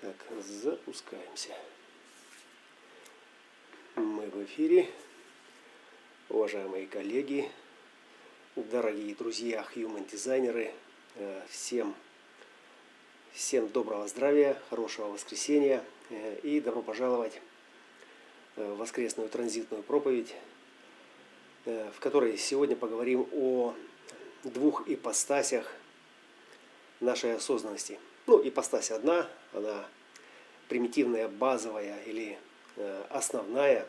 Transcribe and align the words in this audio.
Так, 0.00 0.16
запускаемся. 0.42 1.50
Мы 3.96 4.30
в 4.30 4.44
эфире. 4.44 4.88
Уважаемые 6.30 6.86
коллеги, 6.86 7.50
дорогие 8.56 9.14
друзья, 9.14 9.66
human-дизайнеры, 9.74 10.72
э, 11.16 11.42
всем, 11.50 11.94
всем 13.32 13.68
доброго 13.68 14.08
здравия, 14.08 14.56
хорошего 14.70 15.08
воскресенья 15.08 15.84
э, 16.08 16.38
и 16.44 16.62
добро 16.62 16.80
пожаловать 16.80 17.38
в 18.56 18.76
воскресную 18.76 19.28
транзитную 19.28 19.82
проповедь, 19.82 20.34
э, 21.66 21.90
в 21.94 22.00
которой 22.00 22.38
сегодня 22.38 22.74
поговорим 22.74 23.28
о 23.32 23.74
двух 24.44 24.88
ипостасях 24.88 25.70
нашей 27.00 27.34
осознанности– 27.34 27.98
ну, 28.30 28.40
ипостась 28.46 28.92
одна, 28.92 29.28
она 29.52 29.84
примитивная, 30.68 31.26
базовая 31.26 32.00
или 32.04 32.38
э, 32.76 33.04
основная. 33.10 33.88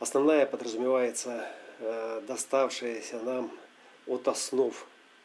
Основная 0.00 0.46
подразумевается 0.46 1.48
э, 1.78 2.22
доставшаяся 2.26 3.20
нам 3.20 3.52
от 4.08 4.26
основ 4.26 4.74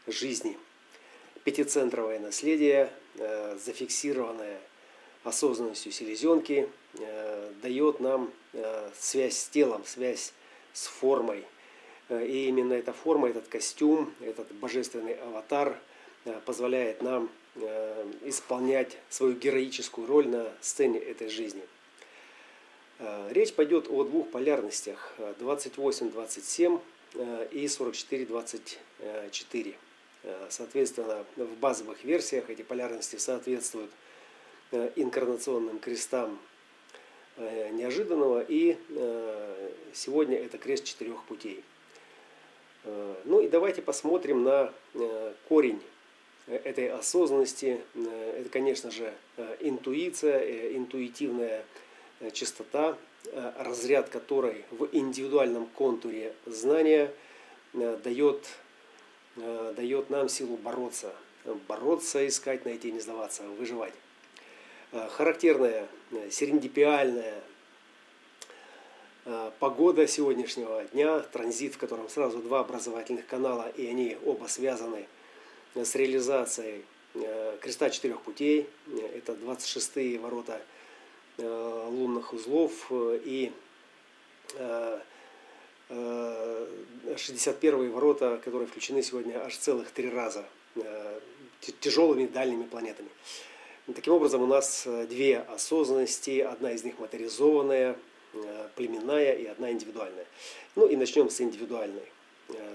жизни. 0.06 0.56
Пятицентровое 1.44 2.20
наследие, 2.20 2.92
э, 3.16 3.58
зафиксированное 3.58 4.60
осознанностью 5.24 5.92
селезенки, 5.92 6.70
дает 7.62 8.00
нам 8.00 8.32
связь 8.98 9.38
с 9.38 9.48
телом, 9.50 9.86
связь 9.86 10.34
с 10.74 10.88
формой. 10.88 11.46
И 12.10 12.48
именно 12.48 12.74
эта 12.74 12.92
форма, 12.92 13.30
этот 13.30 13.48
костюм, 13.48 14.12
этот 14.20 14.52
божественный 14.54 15.14
аватар– 15.14 15.80
позволяет 16.46 17.02
нам 17.02 17.30
исполнять 18.24 18.98
свою 19.10 19.34
героическую 19.34 20.08
роль 20.08 20.28
на 20.28 20.52
сцене 20.62 21.00
этой 21.00 21.30
жизни. 21.30 21.64
Э, 23.00 23.30
речь 23.32 23.54
пойдет 23.54 23.88
о 23.90 24.04
двух 24.04 24.30
полярностях 24.30 25.14
28-27 25.40 26.80
и 27.52 27.66
44-24. 27.66 29.76
Соответственно, 30.50 31.26
в 31.36 31.58
базовых 31.58 32.06
версиях 32.06 32.50
эти 32.50 32.62
полярности 32.62 33.18
соответствуют 33.18 33.92
инкарнационным 34.72 35.80
крестам 35.80 36.40
неожиданного, 37.38 38.46
и 38.48 38.78
сегодня 39.94 40.38
это 40.38 40.58
крест 40.58 40.86
четырех 40.86 41.22
путей. 41.26 41.62
Ну 43.26 43.42
и 43.42 43.50
давайте 43.50 43.82
посмотрим 43.82 44.44
на 44.44 44.74
корень 45.50 45.82
Э, 45.82 45.91
этой 46.48 46.90
осознанности, 46.90 47.82
э, 47.94 48.40
это, 48.42 48.50
конечно 48.50 48.92
же, 48.92 49.14
э, 49.38 49.58
интуиция, 49.62 50.76
интуитивная 50.76 51.64
чистота, 52.34 52.98
разряд 53.58 54.10
которой 54.10 54.64
в 54.70 54.90
индивидуальном 54.92 55.66
контуре 55.66 56.34
знания 56.46 57.12
дает, 57.74 58.48
дает 59.36 60.12
нам 60.12 60.30
силу 60.30 60.58
бороться, 60.58 61.16
бороться, 61.68 62.28
искать, 62.28 62.64
найти, 62.64 62.92
не 62.92 63.00
сдаваться, 63.00 63.42
выживать. 63.44 63.94
Характерная 64.92 65.88
серендипиальная 66.30 67.42
погода 69.60 70.06
сегодняшнего 70.06 70.84
дня, 70.86 71.22
транзит, 71.22 71.74
в 71.74 71.78
котором 71.80 72.08
сразу 72.08 72.38
два 72.40 72.60
образовательных 72.60 73.26
канала, 73.26 73.72
и 73.76 73.88
они 73.88 74.18
оба 74.26 74.46
связаны– 74.46 75.08
с 75.76 75.96
реализацией 75.96 76.84
э, 77.14 77.58
креста 77.62 77.90
четырех 77.90 78.22
путей. 78.22 78.68
Это 79.16 79.34
26-е 79.34 80.20
ворота 80.20 80.62
э, 81.38 81.88
лунных 81.90 82.34
узлов 82.34 82.92
и 82.92 83.52
61-е 85.90 87.88
э, 87.88 87.90
ворота, 87.90 88.40
которые 88.44 88.68
включены 88.68 89.02
сегодня 89.02 89.44
аж 89.44 89.56
целых 89.56 89.92
три 89.92 90.10
раза 90.10 90.46
тяжелыми 91.80 92.28
дальними 92.28 92.64
планетами. 92.64 93.10
Таким 93.94 94.14
образом, 94.14 94.42
у 94.42 94.48
нас 94.48 94.88
две 95.10 95.40
осознанности, 95.40 96.40
одна 96.40 96.72
из 96.72 96.84
них 96.84 96.98
моторизованная, 96.98 97.98
племенная 98.76 99.34
и 99.34 99.46
одна 99.46 99.72
индивидуальная. 99.72 100.26
Ну 100.76 100.88
и 100.88 100.96
начнем 100.96 101.30
с 101.30 101.42
индивидуальной. 101.42 102.04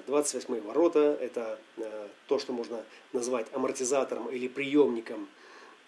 28 0.06 0.60
ворота– 0.62 1.18
это 1.20 1.58
э, 1.76 2.08
то, 2.28 2.38
что 2.38 2.52
можно 2.52 2.82
назвать 3.12 3.46
амортизатором 3.52 4.28
или 4.28 4.48
приемником 4.48 5.28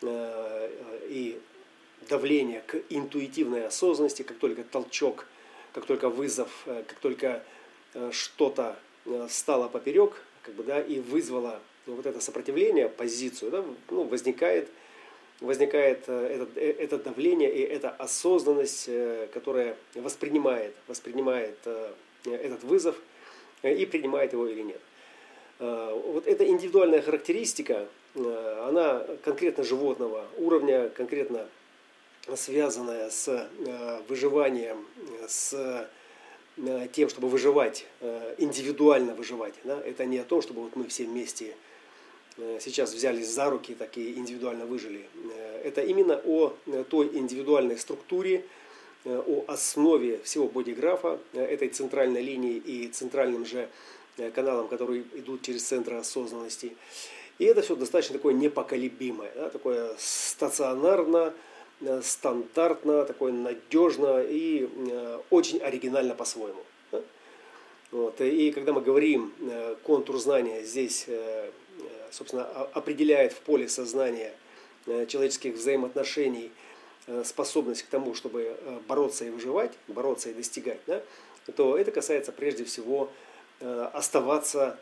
э, 0.02 0.70
и 1.08 1.40
давление 2.08 2.62
к 2.66 2.82
интуитивной 2.88 3.66
осознанности, 3.66 4.22
как 4.22 4.38
только 4.38 4.64
толчок, 4.64 5.26
как 5.72 5.86
только 5.86 6.08
вызов, 6.08 6.48
э, 6.66 6.84
как 6.86 6.98
только 6.98 7.42
что-то 8.10 8.78
стало 9.30 9.68
поперек, 9.68 10.22
как 10.42 10.54
бы, 10.54 10.62
да, 10.62 10.80
и 10.80 11.00
вызвало 11.00 11.60
вот 11.86 12.04
это 12.04 12.20
сопротивление, 12.20 12.88
позицию, 12.88 13.50
да, 13.50 13.64
ну, 13.88 14.04
возникает, 14.04 14.68
возникает 15.40 16.06
это, 16.06 16.60
это 16.60 16.98
давление 16.98 17.52
и 17.52 17.60
эта 17.62 17.88
осознанность, 17.88 18.90
которая 19.32 19.74
воспринимает, 19.94 20.74
воспринимает 20.86 21.56
этот 22.24 22.62
вызов– 22.62 22.96
Э, 23.07 23.07
и 23.62 23.86
принимает 23.86 24.32
его 24.32 24.46
или 24.46 24.62
нет. 24.62 24.80
Э, 25.58 26.00
вот 26.06 26.26
эта 26.26 26.46
индивидуальная 26.46 27.02
характеристика, 27.02 27.86
э, 28.14 28.64
она 28.68 29.04
конкретно 29.24 29.64
животного 29.64 30.26
уровня, 30.36 30.88
конкретно 30.90 31.46
связанная 32.36 33.08
с 33.08 33.48
выживанием, 34.06 34.84
с 35.26 35.88
тем, 36.92 37.08
чтобы 37.08 37.28
выживать, 37.28 37.86
индивидуально 38.36 39.14
выживать. 39.14 39.54
Да? 39.64 39.80
Это 39.82 40.04
не 40.04 40.18
о 40.18 40.24
том, 40.24 40.42
чтобы 40.42 40.64
вот 40.64 40.76
мы 40.76 40.88
все 40.88 41.04
вместе 41.04 41.56
сейчас 42.60 42.92
взялись 42.92 43.28
за 43.28 43.48
руки, 43.48 43.74
такие 43.74 44.12
индивидуально 44.18 44.66
выжили. 44.66 45.06
Это 45.64 45.80
именно 45.80 46.20
о 46.26 46.52
той 46.90 47.16
индивидуальной 47.16 47.78
структуре, 47.78 48.42
Э, 48.42 48.57
о 49.04 49.44
основе 49.46 50.20
всего 50.24 50.48
бодиграфа, 50.48 51.18
э, 51.32 51.44
этой 51.44 51.68
центральной 51.68 52.22
линии 52.22 52.56
и 52.56 52.88
центральным 52.88 53.46
же 53.46 53.68
э, 54.16 54.30
каналам, 54.30 54.68
которые 54.68 55.04
идут 55.14 55.42
через 55.42 55.64
центры 55.64 55.96
осознанности. 55.96 56.76
И 57.38 57.44
это 57.44 57.62
все 57.62 57.76
достаточно 57.76 58.14
такое 58.14 58.34
непоколебимое, 58.34 59.30
да, 59.34 59.50
такое 59.50 59.94
стационарно, 59.98 61.32
стандартно, 62.02 63.04
такое 63.04 63.32
надежно 63.32 64.20
и 64.20 64.68
очень 65.30 65.60
оригинально 65.60 66.16
по-своему. 66.16 66.64
Вот. 67.92 68.20
И 68.20 68.50
когда 68.50 68.72
мы 68.72 68.80
говорим 68.80 69.32
контур 69.84 70.18
знания 70.18 70.64
здесь, 70.64 71.06
собственно, 72.10 72.44
определяет 72.72 73.32
в 73.32 73.38
поле 73.42 73.68
сознания 73.68 74.34
человеческих 75.06 75.54
взаимоотношений– 75.54 76.50
Э, 76.60 76.66
способность 77.24 77.82
к 77.82 77.86
тому, 77.86 78.14
чтобы 78.14 78.42
э, 78.42 78.78
бороться 78.86 79.24
и 79.24 79.30
выживать, 79.30 79.72
бороться 79.88 80.30
и 80.30 80.34
достигать, 80.34 80.80
да, 80.86 81.02
то 81.56 81.76
это 81.78 81.90
касается 81.90 82.32
прежде 82.32 82.64
всего 82.64 83.10
э, 83.60 83.88
оставаться, 83.94 84.78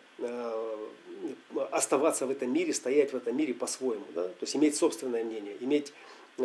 оставаться 1.70 2.26
в 2.26 2.30
этом 2.30 2.52
мире, 2.52 2.74
стоять 2.74 3.12
в 3.12 3.16
этом 3.16 3.36
мире 3.36 3.54
по-своему. 3.54 4.04
Да? 4.14 4.24
То 4.24 4.42
есть 4.42 4.56
иметь 4.56 4.74
собственное 4.76 5.22
мнение, 5.22 5.56
иметь 5.60 5.92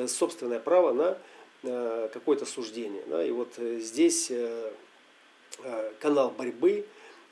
собственное 0.07 0.59
право 0.59 0.93
на 0.93 2.09
какое-то 2.09 2.45
суждение. 2.45 3.03
Да? 3.07 3.23
И 3.23 3.31
вот 3.31 3.53
здесь 3.57 4.31
канал 5.99 6.31
борьбы, 6.37 6.85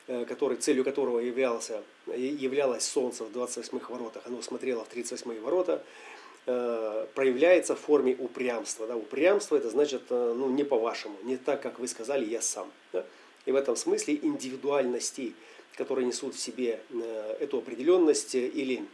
который, 0.08 0.58
целью 0.58 0.84
которого 0.84 1.20
являлся, 1.20 1.84
являлось 2.08 2.86
Солнце 2.86 3.26
в 3.26 3.36
28-х 3.36 3.94
воротах, 3.94 4.24
оно 4.26 4.42
смотрело 4.42 4.86
в 4.86 4.96
38-е 4.96 5.40
ворота, 5.42 5.84
Э, 5.84 6.09
проявляется 7.14 7.76
в 7.76 7.80
форме 7.80 8.16
упрямства. 8.18 8.88
Да? 8.88 8.96
Упрямство 8.96 9.58
это 9.58 9.70
значит 9.70 10.04
э, 10.10 10.34
ну, 10.38 10.50
не 10.50 10.64
по-вашему, 10.64 11.18
не 11.24 11.38
так, 11.38 11.62
как 11.62 11.80
вы 11.80 11.88
сказали, 11.88 12.26
я 12.26 12.42
сам. 12.42 12.72
Да? 12.94 13.06
И 13.46 13.52
в 13.52 13.56
этом 13.56 13.76
смысле 13.76 14.18
индивидуальности, 14.22 15.34
которые 15.76 16.06
несут 16.08 16.36
в 16.36 16.40
себе 16.40 16.80
э, 16.90 17.38
эту 17.40 17.58
определенность 17.58 18.36
или 18.36 18.86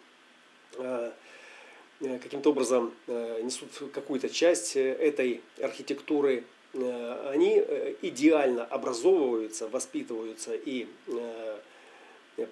каким-то 2.00 2.50
образом 2.50 2.94
несут 3.08 3.70
какую-то 3.94 4.28
часть 4.28 4.76
этой 4.76 5.42
архитектуры, 5.62 6.44
они 6.74 7.64
идеально 8.02 8.66
образовываются, 8.66 9.70
воспитываются 9.70 10.54
и 10.54 10.88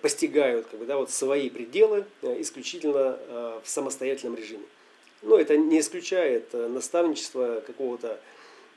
постигают 0.01 0.67
как 0.67 0.79
бы, 0.79 0.85
да, 0.85 0.95
вот 0.95 1.11
свои 1.11 1.49
пределы 1.49 2.05
исключительно 2.21 3.19
в 3.61 3.67
самостоятельном 3.67 4.37
режиме. 4.37 4.63
Но 5.23 5.37
это 5.37 5.55
не 5.55 5.79
исключает 5.79 6.49
э, 6.53 6.67
наставничество 6.67 7.63
какого-то 7.65 8.19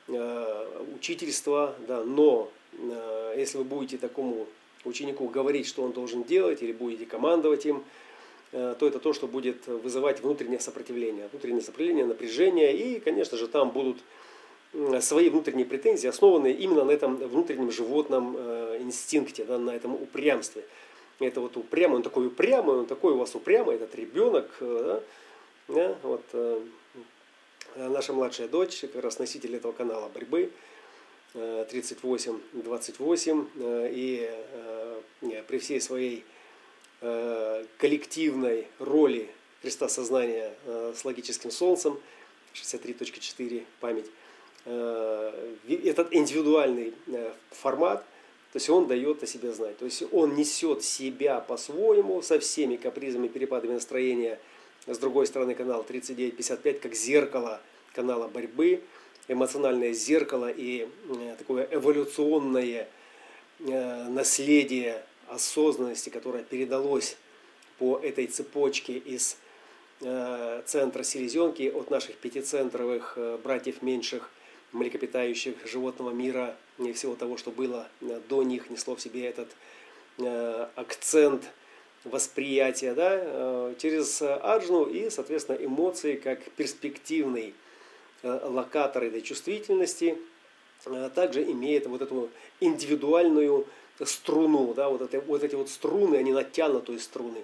э, 0.06 0.66
учительства, 0.96 1.75
да, 1.88 2.04
но 2.04 2.50
э, 2.72 3.34
если 3.37 3.58
вы 3.58 3.64
будете 3.64 3.98
такому 3.98 4.46
ученику 4.84 5.26
говорить, 5.28 5.66
что 5.66 5.82
он 5.82 5.90
должен 5.90 6.22
делать, 6.22 6.62
или 6.62 6.72
будете 6.72 7.06
командовать 7.06 7.66
им, 7.66 7.84
то 8.52 8.87
это 8.87 9.00
то, 9.00 9.12
что 9.12 9.26
будет 9.26 9.66
вызывать 9.66 10.22
внутреннее 10.22 10.60
сопротивление. 10.60 11.28
Внутреннее 11.32 11.62
сопротивление, 11.62 12.06
напряжение. 12.06 12.75
И, 12.76 13.00
конечно 13.00 13.37
же, 13.37 13.49
там 13.49 13.70
будут 13.70 13.99
свои 15.00 15.28
внутренние 15.28 15.66
претензии, 15.66 16.06
основанные 16.06 16.54
именно 16.54 16.84
на 16.84 16.92
этом 16.92 17.16
внутреннем 17.16 17.72
животном 17.72 18.37
инстинкте, 18.81 19.44
да, 19.44 19.58
на 19.58 19.70
этом 19.70 19.94
упрямстве. 19.94 20.62
Это 21.19 21.40
вот 21.40 21.56
упрямый, 21.56 21.96
он 21.96 22.02
такой 22.04 22.28
упрямый, 22.28 22.76
он 22.76 22.87
такой 22.87 23.14
у 23.14 23.16
вас 23.16 23.34
упрямый, 23.34 23.75
этот 23.75 23.96
ребенок, 23.96 24.49
да, 24.60 25.02
да, 25.68 25.96
вот, 26.02 26.22
наша 27.74 28.12
младшая 28.12 28.48
дочь, 28.48 28.80
как 28.80 29.02
раз 29.02 29.18
носитель 29.18 29.56
этого 29.56 29.72
канала 29.72 30.08
борьбы, 30.08 30.52
38-28, 31.34 33.48
и 33.92 34.30
при 35.48 35.58
всей 35.58 35.80
своей 35.80 36.24
коллективной 37.00 38.68
роли 38.78 39.28
Христа 39.62 39.88
сознания 39.88 40.54
с 40.66 41.04
логическим 41.04 41.50
солнцем, 41.50 41.98
63.4 42.54 43.64
память, 43.80 44.06
этот 44.64 46.14
индивидуальный 46.14 46.94
формат, 47.50 48.04
то 48.52 48.56
есть 48.56 48.70
он 48.70 48.86
дает 48.86 49.22
о 49.22 49.26
себе 49.26 49.52
знать. 49.52 49.76
То 49.76 49.84
есть 49.84 50.02
он 50.12 50.36
несет 50.36 50.82
себя 50.82 51.40
по-своему, 51.40 52.22
со 52.22 52.38
всеми 52.38 52.76
капризами, 52.76 53.28
перепадами 53.28 53.72
настроения– 53.72 54.38
с 54.86 54.98
другой 54.98 55.26
стороны, 55.26 55.54
канал 55.54 55.82
3955 55.82 56.80
как 56.80 56.94
зеркало 56.94 57.60
канала 57.92 58.28
борьбы, 58.28 58.82
эмоциональное 59.26 59.92
зеркало 59.92 60.48
и 60.48 60.88
э, 61.08 61.34
такое 61.38 61.66
эволюционное 61.70 62.88
э, 63.58 64.04
наследие 64.08 65.02
осознанности, 65.28 66.10
которое 66.10 66.44
передалось 66.44 67.16
по 67.78 67.98
этой 67.98 68.26
цепочке 68.26 68.96
из 68.98 69.38
э, 70.02 70.62
центра 70.66 71.02
селезенки 71.02 71.68
от 71.68 71.90
наших 71.90 72.16
пятицентровых 72.16 73.18
братьев 73.42 73.82
меньших 73.82 74.30
млекопитающих 74.72 75.66
животного 75.66 76.10
мира 76.10 76.54
и 76.78 76.92
всего 76.92 77.16
того, 77.16 77.38
что 77.38 77.50
было 77.50 77.88
до 78.28 78.42
них, 78.42 78.68
несло 78.68 78.94
в 78.94 79.00
себе 79.00 79.26
этот 79.26 79.48
акцент– 80.76 81.42
восприятия 82.06 82.94
да, 82.94 83.18
э, 83.20 83.74
через 83.78 84.22
аджну 84.22 84.84
и, 84.84 85.10
соответственно, 85.10 85.56
эмоции 85.56 86.16
как 86.16 86.42
перспективный 86.52 87.54
э, 88.22 88.40
локатор 88.44 89.04
этой 89.04 89.22
чувствительности 89.22 90.18
э, 90.86 91.10
также 91.14 91.42
имеет 91.44 91.86
вот 91.86 92.02
эту 92.02 92.30
индивидуальную 92.60 93.66
струну, 94.04 94.74
да, 94.74 94.88
вот, 94.88 95.02
это, 95.02 95.20
вот 95.20 95.42
эти 95.42 95.54
вот 95.54 95.68
струны, 95.68 96.16
они 96.16 96.32
натянутые 96.32 96.98
струны. 96.98 97.42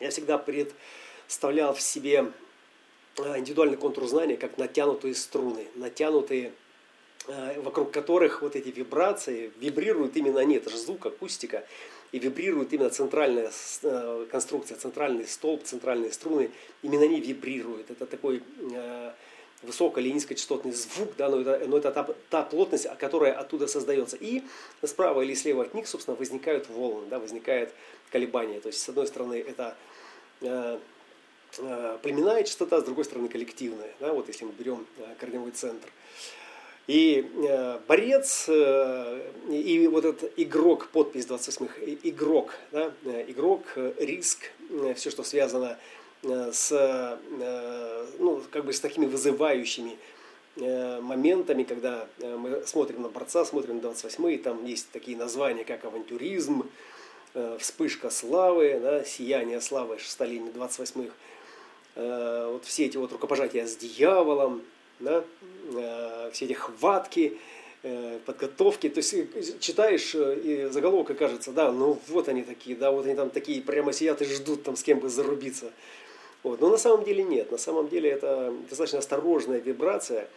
Я 0.00 0.10
всегда 0.10 0.38
представлял 0.38 1.74
в 1.74 1.80
себе 1.80 2.32
индивидуальный 3.16 3.76
контур 3.76 4.06
знания 4.06 4.36
как 4.36 4.58
натянутые 4.58 5.14
струны, 5.14 5.66
натянутые, 5.74 6.52
вокруг 7.56 7.90
которых 7.90 8.42
вот 8.42 8.54
эти 8.54 8.68
вибрации 8.68 9.50
вибрируют 9.58 10.16
именно 10.16 10.40
они, 10.40 10.56
это 10.56 10.70
же 10.70 10.76
звук, 10.76 11.06
акустика, 11.06 11.64
и 12.12 12.18
вибрирует 12.18 12.72
именно 12.72 12.90
центральная 12.90 13.50
э, 13.82 14.26
конструкция, 14.30 14.76
центральный 14.76 15.26
столб, 15.26 15.64
центральные 15.64 16.12
струны, 16.12 16.50
именно 16.82 17.04
они 17.04 17.20
вибрируют. 17.20 17.90
Это 17.90 18.06
такой 18.06 18.42
э, 18.72 19.12
высоко- 19.62 20.00
или 20.00 20.10
низкочастотный 20.10 20.72
звук, 20.72 21.10
да, 21.18 21.28
но 21.28 21.40
это, 21.40 21.66
но 21.66 21.76
это 21.76 21.90
та, 21.90 22.08
та 22.30 22.42
плотность, 22.42 22.86
которая 22.98 23.32
оттуда 23.34 23.66
создается. 23.66 24.16
И 24.16 24.42
справа 24.82 25.20
или 25.22 25.34
слева 25.34 25.64
от 25.64 25.74
них, 25.74 25.86
собственно, 25.86 26.16
возникают 26.16 26.68
волны, 26.68 27.06
да, 27.08 27.18
возникает 27.18 27.72
колебание. 28.10 28.60
То 28.60 28.68
есть, 28.68 28.80
с 28.80 28.88
одной 28.88 29.06
стороны, 29.06 29.34
это 29.34 29.76
э, 30.40 30.78
э, 31.58 31.98
племенная 32.02 32.42
частота, 32.44 32.80
с 32.80 32.84
другой 32.84 33.04
стороны, 33.04 33.28
коллективная. 33.28 33.92
Да, 34.00 34.14
вот 34.14 34.28
если 34.28 34.44
мы 34.44 34.52
берем 34.52 34.86
корневой 35.20 35.50
центр. 35.50 35.88
И 36.88 37.30
э, 37.34 37.78
борец, 37.86 38.46
э, 38.48 39.20
и 39.50 39.86
вот 39.88 40.06
этот 40.06 40.32
игрок, 40.38 40.88
подпись 40.88 41.26
28 41.26 41.68
игрок, 42.02 42.54
да, 42.72 42.92
э, 43.04 43.26
игрок, 43.28 43.60
риск, 43.98 44.50
все, 44.96 45.10
что 45.10 45.22
связано 45.22 45.78
с, 46.22 47.18
ну, 48.18 48.42
как 48.50 48.64
бы 48.64 48.72
с 48.72 48.80
такими 48.80 49.06
вызывающими 49.06 49.96
моментами, 50.56 51.62
когда 51.62 52.08
мы 52.20 52.66
смотрим 52.66 53.02
на 53.02 53.08
борца, 53.08 53.44
смотрим 53.44 53.76
на 53.76 53.82
28 53.82 54.32
и 54.32 54.38
там 54.38 54.64
есть 54.64 54.90
такие 54.90 55.16
названия, 55.16 55.64
как 55.64 55.84
авантюризм, 55.84 56.68
вспышка 57.60 58.10
славы, 58.10 58.80
да, 58.82 59.04
сияние 59.04 59.60
славы 59.60 59.98
шестолетний 59.98 60.50
28-х, 60.50 61.12
вот 62.50 62.64
все 62.64 62.86
эти 62.86 62.96
вот 62.96 63.12
рукопожатия 63.12 63.64
с 63.64 63.76
дьяволом, 63.76 64.64
да, 65.00 65.24
э, 65.72 66.30
все 66.32 66.44
эти 66.44 66.52
хватки, 66.52 67.38
э, 67.82 68.18
подготовки. 68.26 68.88
То 68.88 68.98
есть 68.98 69.14
э, 69.14 69.26
читаешь 69.60 70.14
и 70.14 70.68
заголовок 70.70 71.10
и 71.10 71.14
кажется, 71.14 71.52
да, 71.52 71.72
ну 71.72 71.98
вот 72.08 72.28
они 72.28 72.42
такие, 72.42 72.76
да, 72.76 72.90
вот 72.90 73.06
они 73.06 73.14
там 73.14 73.30
такие 73.30 73.62
прямо 73.62 73.92
сидят 73.92 74.22
и 74.22 74.24
ждут 74.24 74.64
там 74.64 74.76
с 74.76 74.82
кем 74.82 75.00
бы 75.00 75.08
зарубиться. 75.08 75.70
Вот. 76.42 76.60
Но 76.60 76.70
на 76.70 76.78
самом 76.78 77.04
деле 77.04 77.24
нет. 77.24 77.50
На 77.50 77.58
самом 77.58 77.88
деле 77.88 78.10
это 78.10 78.54
достаточно 78.68 79.00
осторожная 79.00 79.58
вибрация. 79.58 80.28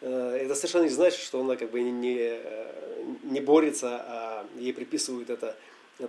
Это 0.00 0.54
совершенно 0.54 0.84
не 0.84 0.90
значит, 0.90 1.20
что 1.20 1.40
она 1.40 1.56
как 1.56 1.70
бы 1.70 1.80
не, 1.80 2.38
не 3.22 3.40
борется, 3.40 4.02
а 4.06 4.46
ей 4.58 4.72
приписывают 4.72 5.30
это 5.30 5.56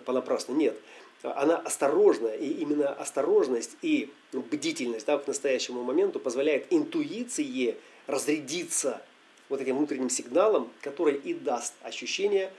понапрасну. 0.05 0.55
Нет 0.55 0.77
она 1.23 1.57
осторожна, 1.57 2.27
и 2.27 2.47
именно 2.47 2.89
осторожность 2.89 3.77
и 3.81 4.11
бдительность 4.31 5.05
да, 5.05 5.17
к 5.17 5.27
настоящему 5.27 5.83
моменту 5.83 6.19
позволяет 6.19 6.67
интуиции 6.69 7.77
разрядиться 8.05 9.01
вот 9.49 9.61
этим 9.61 9.77
внутренним 9.77 10.09
сигналом, 10.09 10.69
который 10.81 11.15
и 11.15 11.33
даст 11.33 11.73
ощущение, 11.81 12.51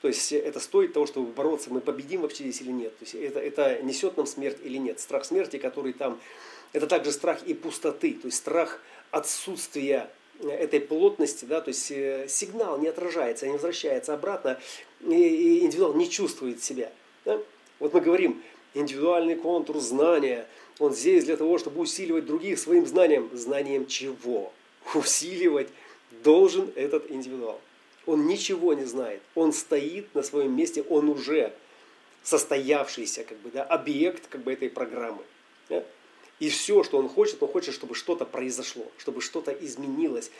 то 0.00 0.08
есть 0.08 0.32
это 0.32 0.60
стоит 0.60 0.92
того, 0.92 1.06
чтобы 1.06 1.32
бороться, 1.32 1.70
мы 1.70 1.80
победим 1.80 2.22
вообще 2.22 2.44
здесь 2.44 2.60
или 2.60 2.70
нет. 2.70 2.96
То 2.98 3.04
есть 3.04 3.14
это, 3.14 3.40
это 3.40 3.82
несет 3.82 4.16
нам 4.16 4.26
смерть 4.26 4.58
или 4.62 4.78
нет. 4.78 5.00
Страх 5.00 5.24
смерти, 5.24 5.58
который 5.58 5.92
там, 5.92 6.20
это 6.72 6.86
также 6.86 7.10
страх 7.10 7.42
и 7.44 7.54
пустоты, 7.54 8.12
то 8.12 8.26
есть 8.26 8.38
страх 8.38 8.80
отсутствия 9.10 10.08
этой 10.40 10.80
плотности, 10.80 11.46
да, 11.46 11.60
то 11.60 11.68
есть 11.68 11.90
э, 11.90 12.26
сигнал 12.28 12.78
не 12.78 12.86
отражается, 12.86 13.46
не 13.46 13.54
возвращается 13.54 14.14
обратно, 14.14 14.60
и 15.00 15.60
индивидуал 15.64 15.94
не 15.94 16.08
чувствует 16.08 16.62
себя. 16.62 16.92
Да? 17.24 17.40
Вот 17.78 17.94
мы 17.94 18.00
говорим, 18.00 18.42
индивидуальный 18.74 19.36
контур 19.36 19.78
знания, 19.78 20.46
он 20.78 20.94
здесь 20.94 21.24
для 21.24 21.36
того, 21.36 21.58
чтобы 21.58 21.80
усиливать 21.80 22.26
других 22.26 22.58
своим 22.58 22.86
знанием. 22.86 23.30
Знанием 23.32 23.86
чего? 23.86 24.52
Усиливать 24.94 25.68
должен 26.22 26.70
этот 26.74 27.10
индивидуал. 27.10 27.60
Он 28.06 28.26
ничего 28.26 28.74
не 28.74 28.84
знает. 28.84 29.20
Он 29.34 29.52
стоит 29.52 30.14
на 30.14 30.22
своем 30.22 30.56
месте, 30.56 30.82
он 30.82 31.08
уже 31.08 31.52
состоявшийся 32.22 33.24
как 33.24 33.38
бы, 33.38 33.50
да, 33.50 33.64
объект 33.64 34.28
как 34.28 34.42
бы, 34.42 34.52
этой 34.52 34.70
программы. 34.70 35.22
Да? 35.68 35.84
И 36.40 36.48
все, 36.48 36.84
что 36.84 36.98
он 36.98 37.08
хочет, 37.08 37.42
он 37.42 37.48
хочет, 37.48 37.74
чтобы 37.74 37.94
что-то 37.94 38.24
произошло, 38.24 38.86
чтобы 38.98 39.20
что-то 39.20 39.52
изменилось. 39.52 40.30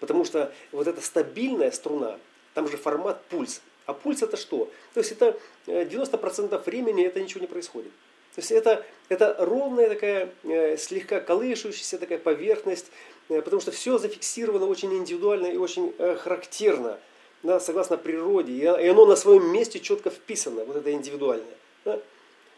Потому 0.00 0.24
что 0.24 0.52
вот 0.72 0.86
эта 0.86 1.00
стабильная 1.00 1.70
струна, 1.70 2.18
там 2.54 2.68
же 2.68 2.76
формат 2.76 3.24
пульс, 3.26 3.60
а 3.86 3.92
пульс 3.92 4.22
это 4.22 4.36
что? 4.36 4.70
То 4.94 5.00
есть 5.00 5.12
это 5.12 5.38
90% 5.66 6.54
э, 6.54 6.58
времени 6.64 7.04
это 7.04 7.20
ничего 7.20 7.40
не 7.40 7.46
происходит. 7.46 7.92
То 8.34 8.40
есть 8.40 8.50
это, 8.50 8.84
это 9.08 9.36
ровная 9.38 9.88
такая, 9.88 10.32
э, 10.44 10.76
слегка 10.76 11.20
колышущаяся 11.20 11.98
такая 11.98 12.18
поверхность, 12.18 12.86
э, 13.28 13.40
потому 13.42 13.60
что 13.60 13.70
все 13.70 13.98
зафиксировано 13.98 14.66
очень 14.66 14.92
индивидуально 14.94 15.46
и 15.48 15.56
очень 15.56 15.94
характерно, 16.18 16.98
да, 17.42 17.60
согласно 17.60 17.96
природе. 17.96 18.52
И 18.52 18.64
оно 18.64 19.06
на 19.06 19.16
своем 19.16 19.52
месте 19.52 19.80
четко 19.80 20.10
вписано, 20.10 20.64
вот 20.64 20.76
это 20.76 20.90
индивидуальное. 20.92 21.54
Да? 21.84 22.00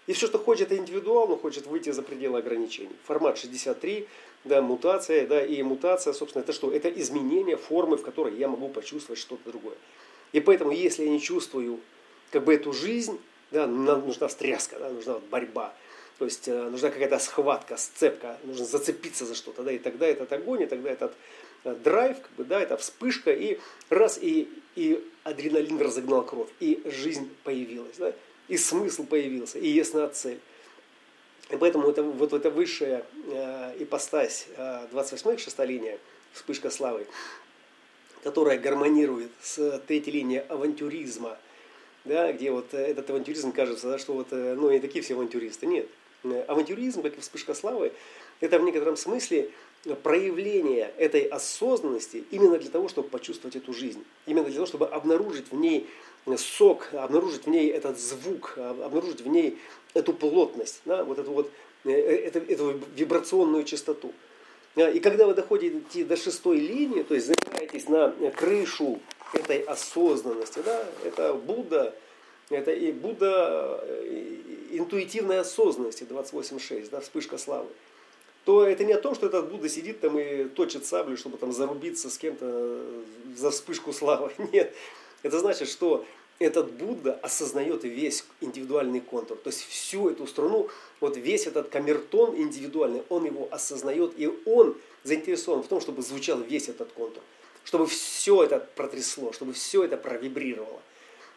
И 0.07 0.13
все, 0.13 0.27
что 0.29 0.39
хочет 0.39 0.71
индивидуал, 0.73 1.37
хочет 1.37 1.67
выйти 1.67 1.91
за 1.91 2.03
пределы 2.03 2.39
ограничений. 2.39 2.95
Формат 3.05 3.39
63, 3.39 4.07
да, 4.45 4.63
мутация, 4.63 5.27
да, 5.27 5.45
и 5.45 5.63
мутация, 5.63 6.13
собственно, 6.13 6.43
это 6.43 6.53
что? 6.53 6.73
Это 6.73 6.89
изменение 6.89 7.57
формы, 7.57 7.97
в 7.97 8.03
которой 8.03 8.37
я 8.37 8.47
могу 8.47 8.69
почувствовать 8.69 9.21
что-то 9.21 9.51
другое. 9.51 9.77
И 10.37 10.41
поэтому, 10.41 10.71
если 10.71 11.05
я 11.05 11.09
не 11.09 11.19
чувствую 11.19 11.81
как 12.31 12.45
бы 12.45 12.53
эту 12.53 12.75
жизнь, 12.75 13.19
да, 13.53 13.67
нам 13.67 14.07
нужна 14.07 14.29
стряска, 14.29 14.79
да, 14.79 14.91
нужна 14.91 15.19
борьба. 15.31 15.75
То 16.19 16.27
есть 16.27 16.47
э, 16.47 16.69
нужна 16.69 16.91
какая-то 16.91 17.19
схватка, 17.19 17.79
сцепка, 17.79 18.39
нужно 18.45 18.67
зацепиться 18.67 19.25
за 19.25 19.35
что-то, 19.35 19.63
да, 19.63 19.73
и 19.73 19.79
тогда 19.79 20.07
этот 20.07 20.31
огонь, 20.35 20.61
и 20.61 20.67
тогда 20.67 20.91
этот 20.91 21.15
э, 21.65 21.75
драйв, 21.77 22.21
как 22.21 22.31
бы, 22.33 22.45
да, 22.45 22.61
это 22.61 22.77
вспышка, 22.77 23.33
и 23.33 23.59
раз, 23.89 24.19
и, 24.21 24.47
и 24.75 25.03
адреналин 25.25 25.81
разогнал 25.81 26.23
кровь, 26.23 26.51
и 26.61 26.83
жизнь 26.85 27.35
появилась, 27.43 27.97
да, 27.97 28.13
и 28.49 28.59
смысл 28.59 29.07
появился, 29.07 29.59
и 29.59 29.69
ясна 29.69 30.07
цель. 30.09 30.41
И 31.49 31.57
поэтому 31.57 31.89
это, 31.89 32.03
вот 32.03 32.35
эта 32.35 32.51
высшая 32.51 33.07
э, 33.29 33.77
ипостась, 33.79 34.49
э, 34.59 34.87
28 34.91 35.39
шестая 35.39 35.99
вспышка 36.35 36.69
славы, 36.69 37.07
которая 38.27 38.59
гармонирует 38.59 39.31
с 39.41 39.81
третьей 39.87 40.15
линией 40.15 40.43
авантюризма, 40.49 41.39
да, 42.05 42.33
где 42.33 42.51
вот 42.51 42.75
э, 42.75 42.79
этот 42.79 43.09
авантюризм 43.09 43.53
кажется, 43.53 43.89
да, 43.89 43.99
что 43.99 44.15
вот, 44.15 44.27
э, 44.33 44.57
ну, 44.59 44.67
они 44.67 44.81
такие 44.81 45.01
все 45.05 45.15
авантюристы. 45.15 45.67
Нет, 45.67 45.87
Авантюризм, 46.49 47.03
как 47.03 47.17
и 47.17 47.21
вспышка 47.21 47.55
славы, 47.55 47.93
это 48.41 48.59
в 48.59 48.65
некотором 48.65 48.97
смысле 48.97 49.51
проявление 50.03 50.93
этой 50.99 51.21
осознанности 51.21 52.25
именно 52.33 52.59
для 52.59 52.69
того, 52.69 52.89
чтобы 52.89 53.09
почувствовать 53.11 53.55
эту 53.55 53.73
жизнь. 53.73 54.03
Именно 54.27 54.47
для 54.47 54.55
того, 54.55 54.67
чтобы 54.67 54.89
обнаружить 54.89 55.53
в 55.53 55.55
ней 55.55 55.87
сок, 56.37 56.89
обнаружить 56.95 57.47
в 57.47 57.49
ней 57.49 57.69
этот 57.69 57.97
звук, 57.97 58.59
обнаружить 58.59 59.21
в 59.21 59.29
ней 59.29 59.57
эту 59.95 60.13
плотность, 60.13 60.81
да, 60.85 61.05
вот 61.05 61.21
эту 61.21 61.31
вот 61.31 61.53
э, 61.85 61.93
эту, 61.93 62.41
эту 62.41 62.81
вибрационную 62.97 63.63
частоту. 63.63 64.13
И 64.75 64.99
когда 64.99 65.27
вы 65.27 65.35
доходите 65.35 66.05
до 66.05 66.17
шестой 66.17 66.59
линии, 66.59 67.03
то 67.03 67.15
есть 67.15 67.29
забираетесь 67.57 67.89
на 67.89 68.11
крышу 68.31 69.01
этой 69.33 69.61
осознанности, 69.61 70.61
да, 70.65 70.85
это 71.05 71.35
Будда, 71.35 71.95
это 72.51 72.73
и 72.73 72.93
Будда 72.93 73.81
э, 73.83 74.37
интуитивной 74.71 75.41
осознанности 75.41 76.05
28.6, 76.05 76.89
да, 76.91 77.01
вспышка 77.01 77.39
славы 77.39 77.69
то 78.45 78.65
это 78.65 78.85
не 78.85 78.93
о 78.93 79.01
том, 79.01 79.17
что 79.17 79.27
этот 79.27 79.51
Будда 79.51 79.69
сидит 79.69 79.99
там 79.99 80.17
и 80.17 80.45
точит 80.45 80.87
саблю, 80.87 81.17
чтобы 81.17 81.37
там 81.37 81.53
зарубиться 81.53 82.09
с 82.09 82.17
кем-то 82.17 82.81
за 83.37 83.51
вспышку 83.51 83.93
славы. 83.93 84.31
Нет. 84.53 84.73
Это 85.25 85.41
значит, 85.41 85.69
что 85.69 86.07
этот 86.39 86.71
Будда 86.71 87.15
осознает 87.15 87.83
весь 87.83 88.25
индивидуальный 88.41 89.01
контур. 89.01 89.37
То 89.37 89.51
есть 89.51 89.67
всю 89.67 90.09
эту 90.09 90.29
страну, 90.29 90.69
вот 91.01 91.17
весь 91.17 91.49
этот 91.49 91.71
камертон 91.71 92.37
индивидуальный, 92.37 93.03
он 93.09 93.25
его 93.25 93.49
осознает, 93.51 94.13
и 94.17 94.33
он 94.45 94.77
заинтересован 95.03 95.65
в 95.65 95.67
том, 95.67 95.81
чтобы 95.81 96.03
звучал 96.03 96.39
весь 96.39 96.69
этот 96.69 96.93
контур. 96.93 97.25
Чтобы 97.67 97.89
все 97.89 98.45
это 98.45 98.61
протрясло, 98.77 99.33
чтобы 99.33 99.53
все 99.53 99.83
это 99.83 99.97
провибрировало. 99.97 100.81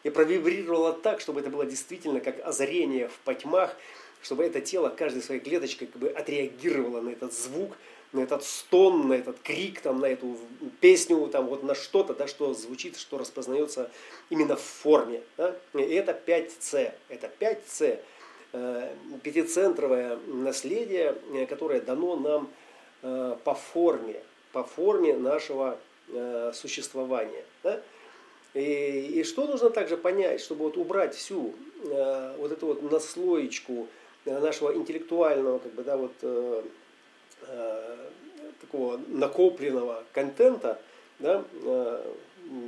И 0.04 0.10
провибрировало 0.10 0.92
так, 0.92 1.20
чтобы 1.20 1.40
это 1.40 1.50
было 1.50 1.66
действительно 1.66 2.20
как 2.20 2.38
озарение 2.46 3.08
в 3.08 3.18
потьмах, 3.24 3.74
чтобы 4.22 4.44
это 4.44 4.60
тело 4.60 4.90
каждой 4.90 5.22
своей 5.22 5.40
клеточкой 5.40 5.88
как 5.88 6.00
бы 6.00 6.08
отреагировало 6.08 7.00
на 7.00 7.10
этот 7.10 7.34
звук, 7.34 7.76
на 8.12 8.20
этот 8.20 8.44
стон, 8.44 9.08
на 9.08 9.14
этот 9.14 9.40
крик, 9.40 9.80
там, 9.80 9.98
на 9.98 10.06
эту 10.06 10.38
песню, 10.80 11.26
там, 11.26 11.48
вот 11.48 11.64
на 11.64 11.74
что-то, 11.74 12.14
да, 12.14 12.28
что 12.28 12.54
звучит, 12.54 12.96
что 12.96 13.18
распознается 13.18 13.90
именно 14.30 14.54
в 14.54 14.62
форме. 14.62 15.22
Да? 15.36 15.56
И 15.74 15.94
это 15.94 16.12
5C. 16.12 16.92
Это 17.08 17.28
5C. 17.40 18.00
Э, 18.52 18.94
пятицентровое 19.24 20.16
наследие, 20.28 21.16
которое 21.48 21.80
дано 21.80 22.14
нам 22.14 22.50
э, 23.02 23.36
по 23.42 23.54
форме, 23.54 24.22
по 24.52 24.62
форме 24.62 25.16
нашего 25.16 25.76
существования. 26.54 27.44
Да? 27.62 27.80
И, 28.54 29.20
и 29.20 29.24
что 29.24 29.46
нужно 29.46 29.70
также 29.70 29.96
понять, 29.96 30.40
чтобы 30.40 30.64
вот 30.64 30.76
убрать 30.76 31.14
всю 31.14 31.54
вот 31.82 32.52
эту 32.52 32.66
вот 32.66 32.90
наслоечку 32.90 33.88
нашего 34.24 34.74
интеллектуального, 34.74 35.58
как 35.58 35.72
бы, 35.72 35.82
да, 35.82 35.96
вот, 35.96 36.12
э, 36.22 36.62
э, 37.46 37.96
такого 38.60 39.00
накопленного 39.08 40.04
контента, 40.12 40.80
да, 41.18 41.44
э, 41.64 42.12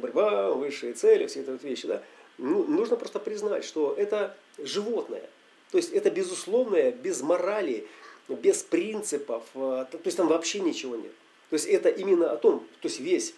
борьба, 0.01 0.53
высшие 0.53 0.95
цели, 0.95 1.27
все 1.27 1.41
эти 1.41 1.51
вот 1.51 1.63
вещи, 1.63 1.87
да, 1.87 2.03
ну, 2.39 2.65
нужно 2.65 2.97
просто 2.97 3.19
признать, 3.19 3.65
что 3.65 3.95
это 3.97 4.37
животное. 4.59 5.29
То 5.71 5.79
есть 5.79 5.93
это 5.93 6.11
безусловное, 6.11 6.91
без 6.91 7.23
морали, 7.23 7.87
без 8.29 8.63
принципов, 8.63 9.45
э, 9.55 9.87
то 9.91 9.99
есть 10.05 10.17
там 10.17 10.29
вообще 10.29 10.61
ничего 10.61 10.97
нет. 10.97 11.13
То 11.53 11.57
есть 11.57 11.67
это 11.67 11.91
именно 11.91 12.31
о 12.31 12.39
том, 12.39 12.61
то 12.81 12.89
есть 12.89 12.99
весь 12.99 13.35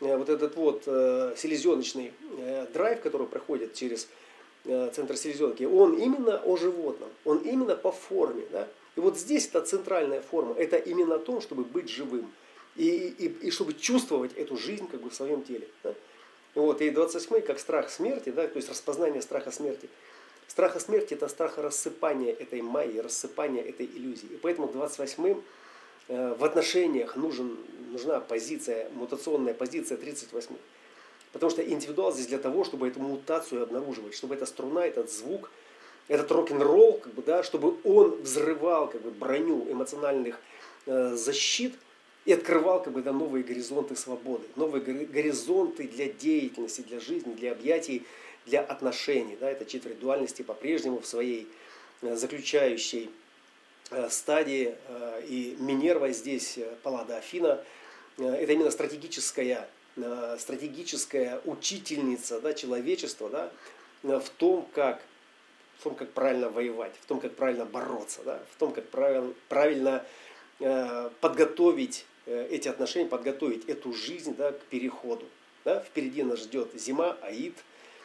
э, 0.00 0.16
вот 0.16 0.30
этот 0.30 0.56
вот 0.56 0.84
э, 0.86 1.34
селезеночный 1.36 2.14
э, 2.38 2.66
драйв, 2.72 3.02
который 3.02 3.26
проходит 3.26 3.74
через 3.74 4.08
центр 4.64 5.18
селезенки, 5.18 5.64
он 5.64 5.98
именно 5.98 6.38
о 6.38 6.56
животном, 6.56 7.10
он 7.26 7.40
именно 7.40 7.76
по 7.76 7.92
форме. 7.92 8.44
Да? 8.50 8.66
И 8.96 9.00
вот 9.00 9.18
здесь 9.18 9.48
эта 9.48 9.60
центральная 9.60 10.22
форма, 10.22 10.54
это 10.54 10.78
именно 10.78 11.16
о 11.16 11.18
том, 11.18 11.42
чтобы 11.42 11.62
быть 11.62 11.90
живым. 11.90 12.32
И, 12.74 12.88
и, 13.18 13.26
и 13.26 13.50
чтобы 13.50 13.74
чувствовать 13.74 14.32
эту 14.34 14.56
жизнь 14.56 14.88
как 14.88 15.02
бы 15.02 15.10
в 15.10 15.14
своем 15.14 15.42
теле. 15.42 15.68
Да? 15.84 15.92
Вот, 16.54 16.80
и 16.80 16.88
28 16.88 17.42
как 17.42 17.58
страх 17.58 17.90
смерти, 17.90 18.30
да, 18.30 18.48
то 18.48 18.56
есть 18.56 18.70
распознание 18.70 19.20
страха 19.20 19.50
смерти. 19.50 19.90
Страха 20.46 20.80
смерти 20.80 21.12
это 21.12 21.28
страх 21.28 21.58
рассыпания 21.58 22.32
этой 22.32 22.62
майи, 22.62 22.96
рассыпания 22.96 23.62
этой 23.62 23.84
иллюзии. 23.84 24.26
И 24.26 24.36
поэтому 24.38 24.68
28 24.68 25.26
э, 25.26 25.34
в 26.08 26.44
отношениях 26.44 27.16
нужен, 27.16 27.56
нужна 27.90 28.20
позиция, 28.20 28.88
мутационная 28.94 29.54
позиция 29.54 29.98
38. 29.98 30.56
Потому 31.32 31.50
что 31.50 31.62
индивидуал 31.62 32.12
здесь 32.12 32.26
для 32.26 32.38
того, 32.38 32.64
чтобы 32.64 32.88
эту 32.88 33.00
мутацию 33.00 33.62
обнаруживать, 33.62 34.14
чтобы 34.14 34.34
эта 34.34 34.46
струна, 34.46 34.86
этот 34.86 35.12
звук, 35.12 35.50
этот 36.08 36.30
рок-н-ролл, 36.32 36.94
как 36.94 37.12
бы, 37.12 37.22
да, 37.22 37.42
чтобы 37.42 37.76
он 37.84 38.22
взрывал 38.22 38.88
как 38.88 39.02
бы, 39.02 39.10
броню 39.10 39.70
эмоциональных 39.70 40.40
э, 40.86 41.14
защит 41.14 41.74
и 42.24 42.32
открывал 42.32 42.82
как 42.82 42.94
бы, 42.94 43.02
да, 43.02 43.12
новые 43.12 43.44
горизонты 43.44 43.94
свободы, 43.94 44.46
новые 44.56 44.82
горизонты 44.82 45.86
для 45.86 46.08
деятельности, 46.08 46.80
для 46.80 46.98
жизни, 46.98 47.34
для 47.34 47.52
объятий, 47.52 48.04
для 48.46 48.62
отношений. 48.62 49.36
Да, 49.38 49.50
это 49.50 49.66
четверть 49.66 50.00
дуальности 50.00 50.40
по-прежнему 50.40 51.00
в 51.00 51.06
своей 51.06 51.46
э, 52.00 52.16
заключающей 52.16 53.04
э, 53.04 53.27
стадии. 54.10 54.74
Э, 54.88 55.22
и 55.26 55.56
Минерва 55.58 56.10
здесь, 56.12 56.58
э, 56.58 56.74
Паллада 56.82 57.16
Афина, 57.18 57.62
э, 58.18 58.24
это 58.24 58.52
именно 58.52 58.70
стратегическая 58.70 59.68
Э, 60.00 60.36
стратегическая 60.38 61.40
учительница 61.44 62.40
да, 62.40 62.54
человечества 62.54 63.28
да, 63.30 63.50
э, 64.04 64.20
в 64.20 64.28
том, 64.30 64.68
как 64.72 65.02
в 65.78 65.84
том, 65.84 65.94
как 65.94 66.10
правильно 66.10 66.50
воевать, 66.50 66.92
в 67.00 67.06
том, 67.06 67.20
как 67.20 67.34
правильно 67.34 67.64
бороться, 67.64 68.20
да, 68.24 68.42
в 68.54 68.58
том, 68.58 68.72
как 68.72 68.88
правильно, 68.88 69.32
правильно 69.48 70.04
э, 70.60 71.10
подготовить 71.20 72.04
э, 72.26 72.48
эти 72.50 72.68
отношения, 72.68 73.06
подготовить 73.06 73.68
эту 73.68 73.92
жизнь 73.92 74.36
да, 74.36 74.52
к 74.52 74.60
переходу. 74.62 75.26
Да. 75.64 75.80
Впереди 75.80 76.22
нас 76.22 76.40
ждет 76.40 76.68
зима, 76.74 77.16
Аид, 77.22 77.56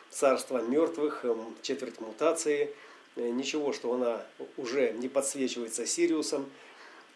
царство 0.10 0.60
мертвых, 0.60 1.26
э, 1.26 1.36
четверть 1.62 2.00
мутации, 2.00 2.66
э, 2.66 2.74
ничего, 3.16 3.74
что 3.74 3.94
она 3.94 4.26
уже 4.58 4.94
не 4.94 5.08
подсвечивается 5.08 5.86
Сириусом, 5.86 6.46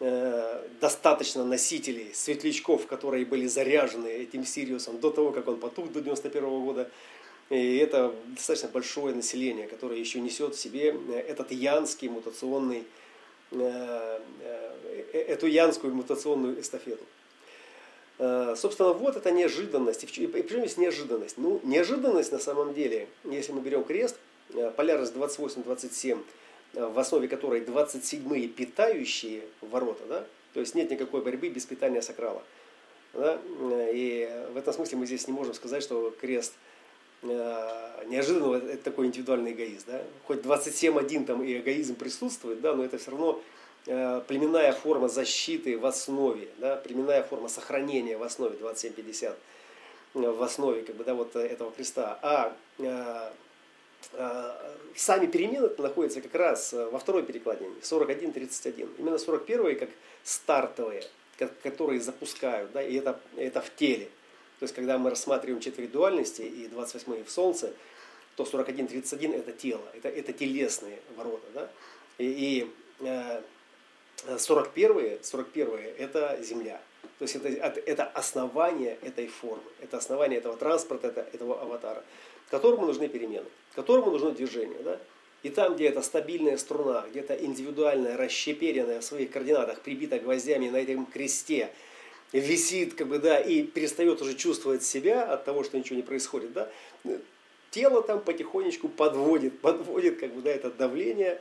Э, 0.00 0.64
достаточно 0.80 1.44
носителей, 1.44 2.12
светлячков, 2.14 2.86
которые 2.86 3.26
были 3.26 3.48
заряжены 3.48 4.06
этим 4.06 4.46
Сириусом 4.46 5.00
до 5.00 5.10
того, 5.10 5.32
как 5.32 5.48
он 5.48 5.58
потух 5.58 5.90
до 5.90 6.00
91 6.00 6.64
года. 6.64 6.88
И 7.50 7.78
это 7.78 8.14
достаточно 8.26 8.68
большое 8.68 9.12
население, 9.12 9.66
которое 9.66 9.98
еще 9.98 10.20
несет 10.20 10.54
в 10.54 10.60
себе 10.60 10.94
э, 11.08 11.18
этот 11.28 11.50
янский 11.50 12.08
мутационный, 12.08 12.84
э, 13.50 14.20
эту 15.12 15.48
янскую 15.48 15.92
мутационную 15.94 16.60
эстафету. 16.60 17.04
Собственно, 18.56 18.92
вот 18.94 19.16
эта 19.16 19.30
неожиданность. 19.30 20.02
И 20.18 20.26
причем 20.26 20.58
здесь 20.58 20.76
неожиданность? 20.76 21.38
Ну, 21.38 21.60
неожиданность 21.62 22.32
на 22.32 22.40
самом 22.40 22.74
деле, 22.74 23.06
если 23.22 23.52
мы 23.52 23.60
берем 23.60 23.84
крест, 23.84 24.16
полярность 24.76 25.14
28-27, 25.14 26.22
в 26.74 26.98
основе 26.98 27.28
которой 27.28 27.60
27-е 27.60 28.48
питающие 28.48 29.42
ворота, 29.60 30.04
да? 30.08 30.24
то 30.54 30.60
есть 30.60 30.74
нет 30.74 30.90
никакой 30.90 31.22
борьбы 31.22 31.48
без 31.48 31.66
питания 31.66 32.02
сакрала. 32.02 32.42
Да? 33.14 33.38
И 33.92 34.28
в 34.52 34.56
этом 34.56 34.74
смысле 34.74 34.98
мы 34.98 35.06
здесь 35.06 35.26
не 35.26 35.32
можем 35.32 35.54
сказать, 35.54 35.82
что 35.82 36.14
крест 36.20 36.52
э, 37.22 38.04
неожиданно 38.06 38.56
это 38.56 38.84
такой 38.84 39.06
индивидуальный 39.06 39.52
эгоист. 39.52 39.86
Да? 39.86 40.02
Хоть 40.26 40.40
27-1 40.40 41.24
там 41.24 41.42
и 41.42 41.58
эгоизм 41.58 41.94
присутствует, 41.94 42.60
да, 42.60 42.74
но 42.74 42.84
это 42.84 42.98
все 42.98 43.10
равно 43.10 43.40
э, 43.86 44.22
племенная 44.28 44.72
форма 44.72 45.08
защиты 45.08 45.78
в 45.78 45.86
основе, 45.86 46.48
да? 46.58 46.76
племенная 46.76 47.22
форма 47.22 47.48
сохранения 47.48 48.16
в 48.16 48.22
основе 48.22 48.56
27-50 48.58 49.34
в 50.14 50.42
основе 50.42 50.82
как 50.82 50.96
бы, 50.96 51.04
да, 51.04 51.14
вот 51.14 51.36
этого 51.36 51.70
креста. 51.70 52.18
А 52.22 52.56
э, 52.78 53.30
Э, 53.30 53.30
сами 54.98 55.26
перемены 55.26 55.70
находятся 55.78 56.20
как 56.20 56.34
раз 56.34 56.72
э, 56.72 56.88
во 56.90 56.98
второй 56.98 57.22
перекладине, 57.22 57.74
41-31. 57.82 58.88
Именно 58.98 59.18
41 59.18 59.78
как 59.78 59.90
стартовые, 60.24 61.04
которые 61.62 62.00
запускают, 62.00 62.72
да, 62.72 62.82
и 62.82 62.96
это, 62.96 63.20
это 63.36 63.60
в 63.60 63.74
теле. 63.74 64.08
То 64.58 64.64
есть, 64.64 64.74
когда 64.74 64.98
мы 64.98 65.10
рассматриваем 65.10 65.60
четверть 65.60 65.92
дуальности 65.92 66.42
и 66.42 66.66
28 66.66 67.24
в 67.24 67.30
Солнце, 67.30 67.72
то 68.34 68.42
41-31 68.42 69.38
это 69.38 69.52
тело, 69.52 69.82
это, 69.94 70.08
это 70.08 70.32
телесные 70.32 70.98
ворота. 71.16 71.46
Да? 71.54 71.70
И, 72.18 72.68
и 73.00 74.30
41 74.36 75.22
41 75.22 75.68
это 75.98 76.38
Земля. 76.42 76.80
То 77.18 77.24
есть 77.24 77.36
это, 77.36 77.48
это 77.48 78.04
основание 78.04 78.96
этой 79.02 79.28
формы, 79.28 79.62
это 79.80 79.96
основание 79.96 80.38
этого 80.38 80.56
транспорта, 80.56 81.08
это, 81.08 81.20
этого 81.32 81.60
аватара 81.60 82.04
которому 82.50 82.86
нужны 82.86 83.08
перемены, 83.08 83.46
которому 83.74 84.10
нужно 84.10 84.30
движение. 84.30 84.78
Да? 84.84 84.98
И 85.42 85.50
там, 85.50 85.76
где 85.76 85.86
это 85.86 86.02
стабильная 86.02 86.56
струна, 86.56 87.06
где-то 87.10 87.34
индивидуальная, 87.34 88.16
расщеперенная 88.16 89.00
в 89.00 89.04
своих 89.04 89.30
координатах, 89.30 89.80
прибита 89.80 90.18
гвоздями 90.18 90.68
на 90.68 90.78
этом 90.78 91.06
кресте, 91.06 91.70
висит, 92.32 92.94
как 92.94 93.06
бы, 93.06 93.18
да, 93.18 93.38
и 93.38 93.62
перестает 93.62 94.20
уже 94.20 94.34
чувствовать 94.34 94.82
себя 94.82 95.24
от 95.24 95.44
того, 95.44 95.64
что 95.64 95.78
ничего 95.78 95.96
не 95.96 96.02
происходит, 96.02 96.52
да, 96.52 96.70
тело 97.70 98.02
там 98.02 98.20
потихонечку 98.20 98.88
подводит, 98.88 99.58
подводит, 99.60 100.18
как 100.18 100.32
бы, 100.34 100.42
да, 100.42 100.50
это 100.50 100.70
давление, 100.70 101.40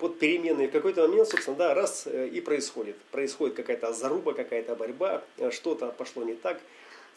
под 0.00 0.18
переменной 0.18 0.66
в 0.66 0.72
какой-то 0.72 1.06
момент, 1.06 1.28
собственно, 1.28 1.56
да, 1.56 1.72
раз 1.72 2.08
и 2.08 2.40
происходит. 2.40 2.96
Происходит 3.12 3.54
какая-то 3.54 3.92
заруба, 3.92 4.32
какая-то 4.32 4.74
борьба, 4.74 5.22
что-то 5.52 5.94
пошло 5.96 6.24
не 6.24 6.34
так, 6.34 6.60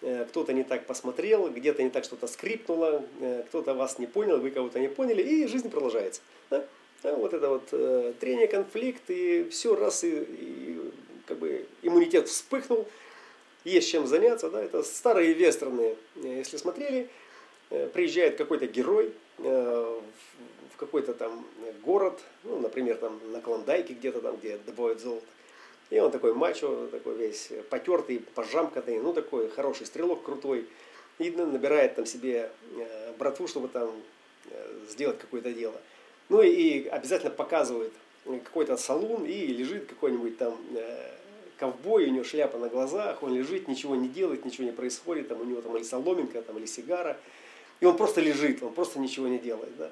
кто-то 0.02 0.54
не 0.54 0.64
так 0.64 0.86
посмотрел, 0.86 1.50
где-то 1.50 1.84
не 1.84 1.90
так 1.90 2.04
что-то 2.04 2.28
скрипнуло, 2.28 3.04
кто-то 3.48 3.76
вас 3.76 4.00
не 4.00 4.08
понял, 4.08 4.38
вы 4.38 4.50
кого-то 4.50 4.80
не 4.80 4.90
поняли, 4.90 5.22
и 5.22 5.48
жизнь 5.48 5.70
продолжается. 5.70 6.22
Да? 6.50 6.66
Да, 7.04 7.16
вот 7.16 7.34
это 7.34 7.50
вот 7.50 7.70
э, 7.72 8.14
трение, 8.20 8.48
конфликт, 8.48 9.10
и 9.10 9.48
все 9.50 9.76
раз, 9.76 10.04
и, 10.04 10.20
и 10.20 10.92
как 11.26 11.40
бы 11.40 11.66
иммунитет 11.82 12.28
вспыхнул, 12.28 12.88
есть 13.64 13.90
чем 13.90 14.06
заняться, 14.06 14.52
да, 14.52 14.64
это 14.64 14.84
старые 14.84 15.34
вестерны, 15.34 15.96
если 16.16 16.58
смотрели, 16.58 17.10
э, 17.72 17.90
приезжает 17.92 18.38
какой-то 18.38 18.68
герой 18.68 19.14
э, 19.40 20.00
в 20.74 20.78
какой-то 20.78 21.16
там 21.16 21.44
город, 21.84 22.20
ну, 22.44 22.60
например, 22.60 22.98
там 22.98 23.20
на 23.32 23.42
Клондайке 23.42 23.96
где-то 23.96 24.22
там, 24.22 24.38
где 24.38 24.60
добывают 24.60 25.02
золото, 25.02 25.26
и 25.92 26.00
он 26.00 26.10
такой 26.10 26.34
мачо, 26.34 26.88
такой 26.88 27.16
весь 27.16 27.52
потертый, 27.70 28.26
пожамканный, 28.34 29.00
ну, 29.00 29.14
такой 29.14 29.50
хороший 29.50 29.86
стрелок, 29.86 30.24
крутой, 30.24 30.68
и 31.20 31.30
набирает 31.30 31.96
там 31.96 32.08
себе 32.08 32.50
э, 32.78 33.14
братву, 33.20 33.48
чтобы 33.48 33.68
там 33.68 33.92
сделать 34.90 35.20
какое-то 35.20 35.52
дело– 35.54 35.80
ну 36.32 36.42
и 36.42 36.88
обязательно 36.88 37.30
показывает 37.30 37.92
какой-то 38.24 38.78
салун 38.78 39.26
и 39.26 39.48
лежит 39.48 39.88
какой-нибудь 39.88 40.38
там 40.38 40.58
э, 40.74 41.12
ковбой, 41.58 42.06
у 42.06 42.10
него 42.10 42.24
шляпа 42.24 42.58
на 42.58 42.70
глазах, 42.70 43.22
он 43.22 43.36
лежит, 43.36 43.68
ничего 43.68 43.98
не 43.98 44.08
делает, 44.08 44.46
ничего 44.46 44.64
не 44.64 44.72
происходит, 44.72 45.28
там 45.28 45.42
у 45.42 45.44
него 45.44 45.62
там 45.62 45.76
или 45.76 45.84
соломинка, 45.84 46.42
там, 46.42 46.58
или 46.58 46.66
сигара. 46.66 47.18
И 47.82 47.86
он 47.86 47.98
просто 47.98 48.22
лежит, 48.22 48.64
он 48.64 48.72
просто 48.72 48.98
ничего 49.00 49.28
не 49.28 49.40
делает. 49.40 49.76
Да? 49.76 49.92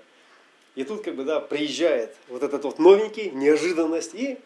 И 0.76 0.86
тут 0.86 1.02
как 1.02 1.16
бы, 1.16 1.26
да, 1.26 1.42
приезжает 1.42 2.16
вот 2.30 2.42
этот 2.42 2.64
вот 2.64 2.80
новенький, 2.80 3.32
неожиданность, 3.32 4.16
и 4.16 4.38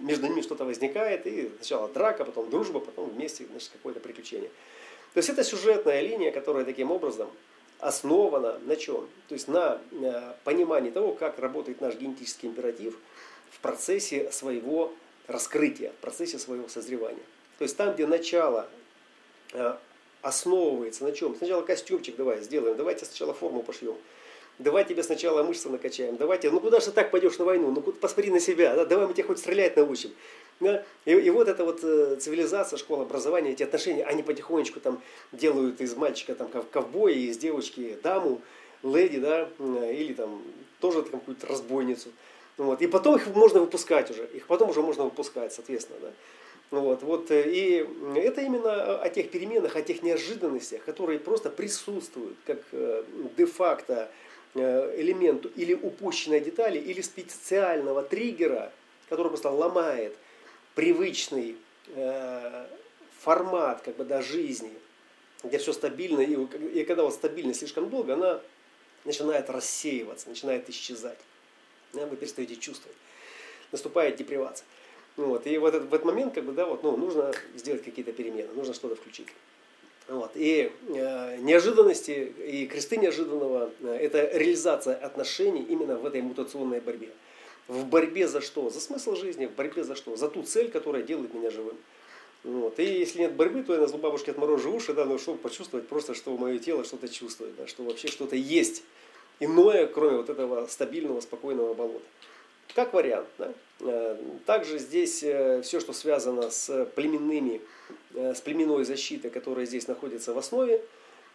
между 0.00 0.26
ними 0.26 0.40
что-то 0.40 0.64
возникает, 0.64 1.26
и 1.26 1.50
сначала 1.56 1.88
драка, 1.88 2.24
потом 2.24 2.50
дружба, 2.50 2.80
потом 2.80 3.10
вместе, 3.10 3.46
значит, 3.50 3.70
какое-то 3.72 4.00
приключение. 4.00 4.50
То 5.14 5.18
есть 5.18 5.28
это 5.28 5.44
сюжетная 5.44 6.00
линия, 6.00 6.30
которая 6.30 6.64
таким 6.64 6.90
образом 6.90 7.30
основана 7.78 8.58
на 8.60 8.76
чем? 8.76 9.08
То 9.28 9.34
есть 9.34 9.48
на 9.48 9.80
э, 9.92 10.34
понимании 10.44 10.90
того, 10.90 11.12
как 11.12 11.38
работает 11.38 11.80
наш 11.80 11.94
генетический 11.94 12.48
императив 12.48 12.98
в 13.50 13.60
процессе 13.60 14.30
своего 14.32 14.92
раскрытия, 15.26 15.90
в 15.90 15.96
процессе 15.96 16.38
своего 16.38 16.68
созревания. 16.68 17.22
То 17.58 17.64
есть 17.64 17.76
там, 17.76 17.94
где 17.94 18.06
начало 18.06 18.68
э, 19.52 19.76
основывается 20.22 21.04
на 21.04 21.12
чем? 21.12 21.34
Сначала 21.36 21.62
костюмчик 21.62 22.16
давай 22.16 22.42
сделаем, 22.42 22.76
давайте 22.76 23.04
сначала 23.04 23.32
форму 23.34 23.62
пошьем. 23.62 23.96
Давай 24.58 24.84
тебе 24.84 25.02
сначала 25.02 25.42
мышцы 25.42 25.68
накачаем, 25.68 26.16
давайте, 26.16 26.50
ну 26.50 26.60
куда 26.60 26.80
же 26.80 26.90
так 26.90 27.10
пойдешь 27.10 27.38
на 27.38 27.44
войну, 27.44 27.70
ну 27.70 27.82
посмотри 27.82 28.30
на 28.30 28.40
себя, 28.40 28.74
да? 28.74 28.86
давай 28.86 29.06
мы 29.06 29.12
тебя 29.12 29.26
хоть 29.26 29.38
стрелять 29.38 29.76
научим. 29.76 30.12
Да? 30.60 30.82
И, 31.04 31.10
и 31.10 31.28
вот 31.28 31.48
эта 31.48 31.62
вот 31.62 31.80
э, 31.82 32.16
цивилизация, 32.18 32.78
школа 32.78 33.02
образования, 33.02 33.52
эти 33.52 33.62
отношения, 33.62 34.04
они 34.04 34.22
потихонечку 34.22 34.80
там 34.80 35.02
делают 35.32 35.82
из 35.82 35.94
мальчика 35.94 36.34
там 36.34 36.48
ковбоя, 36.48 37.12
из 37.12 37.36
девочки 37.36 37.98
даму, 38.02 38.40
леди, 38.82 39.18
да, 39.18 39.48
или 39.90 40.14
там 40.14 40.42
тоже 40.80 41.02
какую-то 41.02 41.46
разбойницу. 41.46 42.08
Вот. 42.56 42.80
И 42.80 42.86
потом 42.86 43.16
их 43.16 43.26
можно 43.28 43.60
выпускать 43.60 44.10
уже, 44.10 44.24
их 44.32 44.46
потом 44.46 44.70
уже 44.70 44.80
можно 44.80 45.04
выпускать, 45.04 45.52
соответственно, 45.52 45.98
да. 46.00 46.12
Вот, 46.70 47.02
вот, 47.02 47.30
э, 47.30 47.44
и 47.46 47.86
это 48.16 48.40
именно 48.40 48.98
о 48.98 49.08
тех 49.08 49.30
переменах, 49.30 49.76
о 49.76 49.82
тех 49.82 50.02
неожиданностях, 50.02 50.82
которые 50.84 51.20
просто 51.20 51.48
присутствуют, 51.50 52.36
как 52.44 52.58
э, 52.72 53.04
де-факто 53.36 54.10
элементу 54.62 55.50
или 55.56 55.74
упущенной 55.74 56.40
детали, 56.40 56.78
или 56.78 57.00
специального 57.00 58.02
триггера, 58.02 58.72
который 59.08 59.28
просто 59.28 59.50
ломает 59.50 60.16
привычный 60.74 61.56
э, 61.94 62.66
формат 63.20 63.82
как 63.82 63.96
бы, 63.96 64.04
да, 64.04 64.22
жизни, 64.22 64.72
где 65.42 65.58
все 65.58 65.72
стабильно, 65.72 66.20
и, 66.20 66.34
и 66.80 66.84
когда 66.84 67.02
вот 67.02 67.14
стабильность 67.14 67.60
слишком 67.60 67.88
долго, 67.88 68.14
она 68.14 68.40
начинает 69.04 69.48
рассеиваться, 69.50 70.28
начинает 70.28 70.68
исчезать. 70.68 71.18
Да, 71.92 72.06
вы 72.06 72.16
перестаете 72.16 72.56
чувствовать. 72.56 72.96
Наступает 73.72 74.16
депривация. 74.16 74.66
Вот, 75.16 75.46
и 75.46 75.56
вот 75.56 75.74
этот, 75.74 75.88
в 75.88 75.94
этот 75.94 76.04
момент 76.04 76.34
как 76.34 76.44
бы, 76.44 76.52
да, 76.52 76.66
вот, 76.66 76.82
ну, 76.82 76.96
нужно 76.96 77.32
сделать 77.54 77.82
какие-то 77.82 78.12
перемены, 78.12 78.52
нужно 78.52 78.74
что-то 78.74 78.96
включить. 78.96 79.28
Вот, 80.08 80.32
и 80.36 80.70
э, 80.88 81.38
неожиданности 81.38 82.32
и 82.46 82.66
кресты 82.66 82.96
неожиданного 82.96 83.72
э,– 83.80 83.98
это 84.00 84.30
реализация 84.38 84.94
отношений 84.94 85.62
именно 85.62 85.96
в 85.96 86.06
этой 86.06 86.22
мутационной 86.22 86.80
борьбе. 86.80 87.08
В 87.66 87.84
борьбе 87.86 88.28
за 88.28 88.40
что? 88.40 88.70
За 88.70 88.80
смысл 88.80 89.16
жизни, 89.16 89.46
в 89.46 89.52
борьбе 89.52 89.82
за 89.82 89.96
что? 89.96 90.14
За 90.14 90.28
ту 90.28 90.44
цель, 90.44 90.70
которая 90.70 91.02
делает 91.02 91.34
меня 91.34 91.50
живым. 91.50 91.76
Вот. 92.44 92.78
И 92.78 92.84
если 92.84 93.18
нет 93.18 93.34
борьбы, 93.34 93.64
то 93.64 93.74
я 93.74 93.80
на 93.80 93.98
бабушке 93.98 94.30
отморожу 94.30 94.72
уши, 94.72 94.92
да, 94.92 95.04
ну, 95.04 95.18
чтобы 95.18 95.38
почувствовать 95.38 95.88
просто, 95.88 96.14
что 96.14 96.36
мое 96.36 96.60
тело 96.60 96.84
что-то 96.84 97.08
чувствует, 97.08 97.56
да, 97.56 97.66
что 97.66 97.82
вообще 97.82 98.06
что-то 98.06 98.36
есть 98.36 98.84
иное, 99.40 99.88
кроме 99.88 100.18
вот 100.18 100.30
этого 100.30 100.68
стабильного, 100.68 101.20
спокойного 101.20 101.74
болота. 101.74 102.04
Как 102.76 102.92
вариант. 102.92 103.26
Да? 103.38 103.54
Э, 103.80 104.16
также 104.44 104.78
здесь 104.78 105.22
э, 105.22 105.62
все, 105.62 105.80
что 105.80 105.94
связано 105.94 106.50
с 106.50 106.84
племенными, 106.94 107.62
э, 108.14 108.34
с 108.34 108.42
племенной 108.42 108.84
защитой, 108.84 109.30
которая 109.30 109.64
здесь 109.64 109.88
находится 109.88 110.34
в 110.34 110.38
основе, 110.38 110.82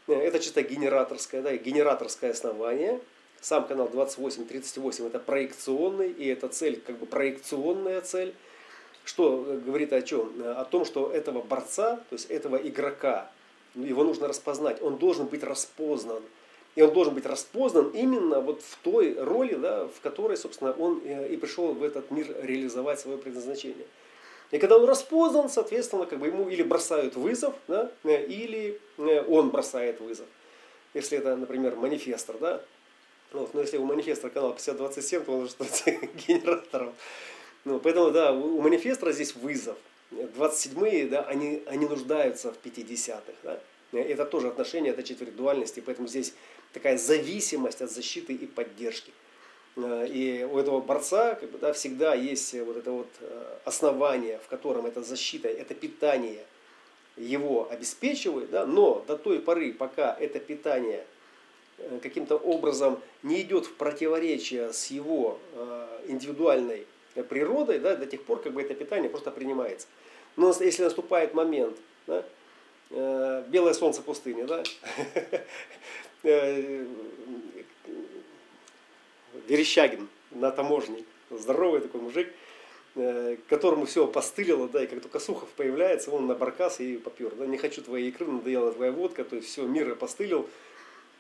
это 0.07 0.39
чисто 0.39 0.61
генераторское, 0.61 1.41
да, 1.41 1.57
генераторское 1.57 2.31
основание– 2.31 3.01
сам 3.41 3.65
канал 3.65 3.89
2838 3.89 5.07
это 5.07 5.17
проекционный, 5.17 6.11
и 6.11 6.27
эта 6.27 6.47
цель 6.47 6.79
как 6.79 6.99
бы 6.99 7.07
проекционная 7.07 8.01
цель. 8.01 8.35
Что 9.03 9.59
говорит 9.65 9.93
о 9.93 10.03
чем? 10.03 10.31
О 10.45 10.63
том, 10.63 10.85
что 10.85 11.11
этого 11.11 11.41
борца, 11.41 11.95
то 11.95 12.13
есть 12.13 12.29
этого 12.29 12.55
игрока, 12.55 13.31
его 13.73 14.03
нужно 14.03 14.27
распознать, 14.27 14.79
он 14.83 14.97
должен 14.97 15.25
быть 15.25 15.43
распознан. 15.43 16.21
И 16.75 16.81
он 16.81 16.93
должен 16.93 17.13
быть 17.13 17.25
распознан 17.25 17.89
именно 17.89 18.39
вот 18.39 18.61
в 18.61 18.77
той 18.77 19.15
роли, 19.17 19.55
да, 19.55 19.87
в 19.87 19.99
которой, 20.01 20.37
собственно, 20.37 20.71
он 20.71 21.01
э, 21.03 21.27
и 21.27 21.37
пришел 21.37 21.73
в 21.73 21.83
этот 21.83 22.11
мир 22.11 22.33
реализовать 22.41 22.99
свое 22.99 23.17
предназначение. 23.17 23.85
И 24.51 24.57
когда 24.57 24.77
он 24.77 24.85
распознан, 24.85 25.49
соответственно, 25.49 26.05
как 26.05 26.19
бы 26.19 26.27
ему 26.27 26.49
или 26.49 26.63
бросают 26.63 27.15
вызов, 27.15 27.55
да, 27.67 27.91
э, 28.03 28.25
или 28.25 28.79
он 28.97 29.49
бросает 29.49 29.99
вызов. 29.99 30.27
Если 30.93 31.17
это, 31.17 31.35
например, 31.35 31.75
манифестор, 31.75 32.37
да, 32.37 32.61
вот, 33.33 33.53
но 33.53 33.61
если 33.61 33.77
у 33.77 33.85
манифестора 33.85 34.29
канал 34.29 34.53
5027, 34.53 35.23
то 35.23 35.31
он 35.31 35.39
уже 35.43 35.51
становится 35.51 35.91
генератором. 36.27 36.93
Ну, 37.63 37.79
поэтому, 37.79 38.11
да, 38.11 38.33
у 38.33 38.61
манифестора 38.61 39.11
здесь 39.11 39.35
вызов. 39.35 39.77
27-е, 40.11 41.07
да, 41.07 41.21
они, 41.21 41.63
они 41.67 41.85
нуждаются 41.85 42.51
в 42.51 42.57
50-х. 42.65 43.33
Да? 43.43 43.59
Это 43.93 44.25
тоже 44.25 44.49
отношение, 44.49 44.91
это 44.91 45.03
четверть 45.03 45.35
дуальности, 45.35 45.81
поэтому 45.85 46.07
здесь 46.07 46.33
такая 46.73 46.97
зависимость 46.97 47.81
от 47.81 47.91
защиты 47.91 48.33
и 48.33 48.45
поддержки. 48.47 49.11
И 49.77 50.47
у 50.51 50.57
этого 50.57 50.81
борца 50.81 51.35
как 51.35 51.49
бы, 51.49 51.57
да, 51.57 51.71
всегда 51.71 52.13
есть 52.13 52.53
вот 52.53 52.75
это 52.75 52.91
вот 52.91 53.07
э, 53.21 53.57
основание, 53.63 54.37
в 54.43 54.47
котором 54.49 54.85
эта 54.85 55.01
защита, 55.01 55.47
это 55.47 55.73
питание 55.73 56.43
его 57.15 57.69
обеспечивает, 57.71 58.49
да, 58.51 58.65
но 58.65 59.03
до 59.07 59.17
той 59.17 59.39
поры, 59.39 59.71
пока 59.71 60.13
это 60.19 60.39
питание 60.39 61.05
Э, 61.89 61.99
каким-то 62.01 62.35
образом 62.37 63.01
не 63.23 63.41
идет 63.41 63.65
в 63.65 63.73
противоречие 63.73 64.73
с 64.73 64.87
его 64.87 65.39
э, 65.53 65.87
индивидуальной 66.07 66.85
природой, 67.29 67.79
да, 67.79 67.95
до 67.95 68.05
тех 68.05 68.23
пор 68.23 68.41
как 68.41 68.53
бы 68.53 68.61
это 68.61 68.73
питание 68.73 69.09
просто 69.09 69.31
принимается. 69.31 69.87
Но 70.37 70.53
если 70.59 70.83
наступает 70.83 71.33
момент, 71.33 71.77
да, 72.07 72.23
э, 72.91 73.43
белое 73.47 73.73
солнце 73.73 74.01
пустыни, 74.01 74.43
да, 74.43 74.63
Верещагин 79.47 80.07
на 80.31 80.51
таможне, 80.51 81.03
здоровый 81.29 81.81
такой 81.81 82.01
мужик, 82.01 82.31
которому 83.47 83.85
все 83.85 84.05
постылило, 84.05 84.67
да, 84.67 84.83
и 84.83 84.87
как 84.87 85.01
только 85.01 85.19
Сухов 85.19 85.49
появляется, 85.49 86.11
он 86.11 86.27
на 86.27 86.35
баркас 86.35 86.79
и 86.79 86.97
попер, 86.97 87.33
да, 87.35 87.45
не 87.45 87.57
хочу 87.57 87.81
твоей 87.81 88.09
икры, 88.09 88.27
надоела 88.27 88.71
твоя 88.71 88.91
водка, 88.91 89.23
то 89.23 89.35
есть 89.37 89.47
все, 89.47 89.65
мир 89.65 89.95
постылил, 89.95 90.47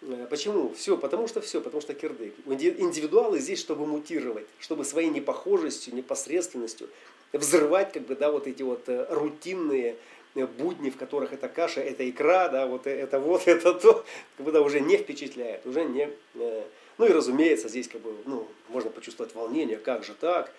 Э, 0.01 0.27
почему? 0.29 0.73
Все, 0.73 0.97
потому 0.97 1.27
что 1.27 1.41
все, 1.41 1.61
потому 1.61 1.81
что 1.81 1.93
кирдык. 1.93 2.33
Индивидуалы 2.45 3.39
здесь, 3.39 3.59
чтобы 3.59 3.85
мутировать, 3.85 4.47
чтобы 4.59 4.83
своей 4.83 5.09
непохожестью, 5.09 5.95
непосредственностью 5.95 6.89
взрывать 7.31 7.93
как 7.93 8.03
бы, 8.03 8.15
да, 8.15 8.31
вот 8.31 8.47
эти 8.47 8.63
вот 8.63 8.89
э, 8.89 9.05
рутинные 9.09 9.91
э, 9.91 9.95
будни, 10.35 10.89
в 10.89 10.97
которых 10.97 11.33
эта 11.33 11.47
каша, 11.47 11.81
эта 11.81 12.09
икра, 12.09 12.49
да, 12.49 12.67
вот 12.67 12.87
это 12.87 13.19
вот, 13.19 13.43
это 13.47 13.73
то, 13.73 14.05
как 14.37 14.45
бы, 14.45 14.51
да, 14.51 14.61
уже 14.61 14.79
не 14.79 14.97
впечатляет, 14.97 15.65
уже 15.65 15.83
не... 15.83 16.09
Ну 16.33 17.05
и 17.05 17.09
разумеется, 17.11 17.69
здесь 17.69 17.87
как 17.87 18.01
бы, 18.01 18.13
ну, 18.25 18.47
можно 18.69 18.91
почувствовать 18.91 19.33
волнение, 19.33 19.77
как 19.77 20.03
же 20.03 20.13
так, 20.13 20.53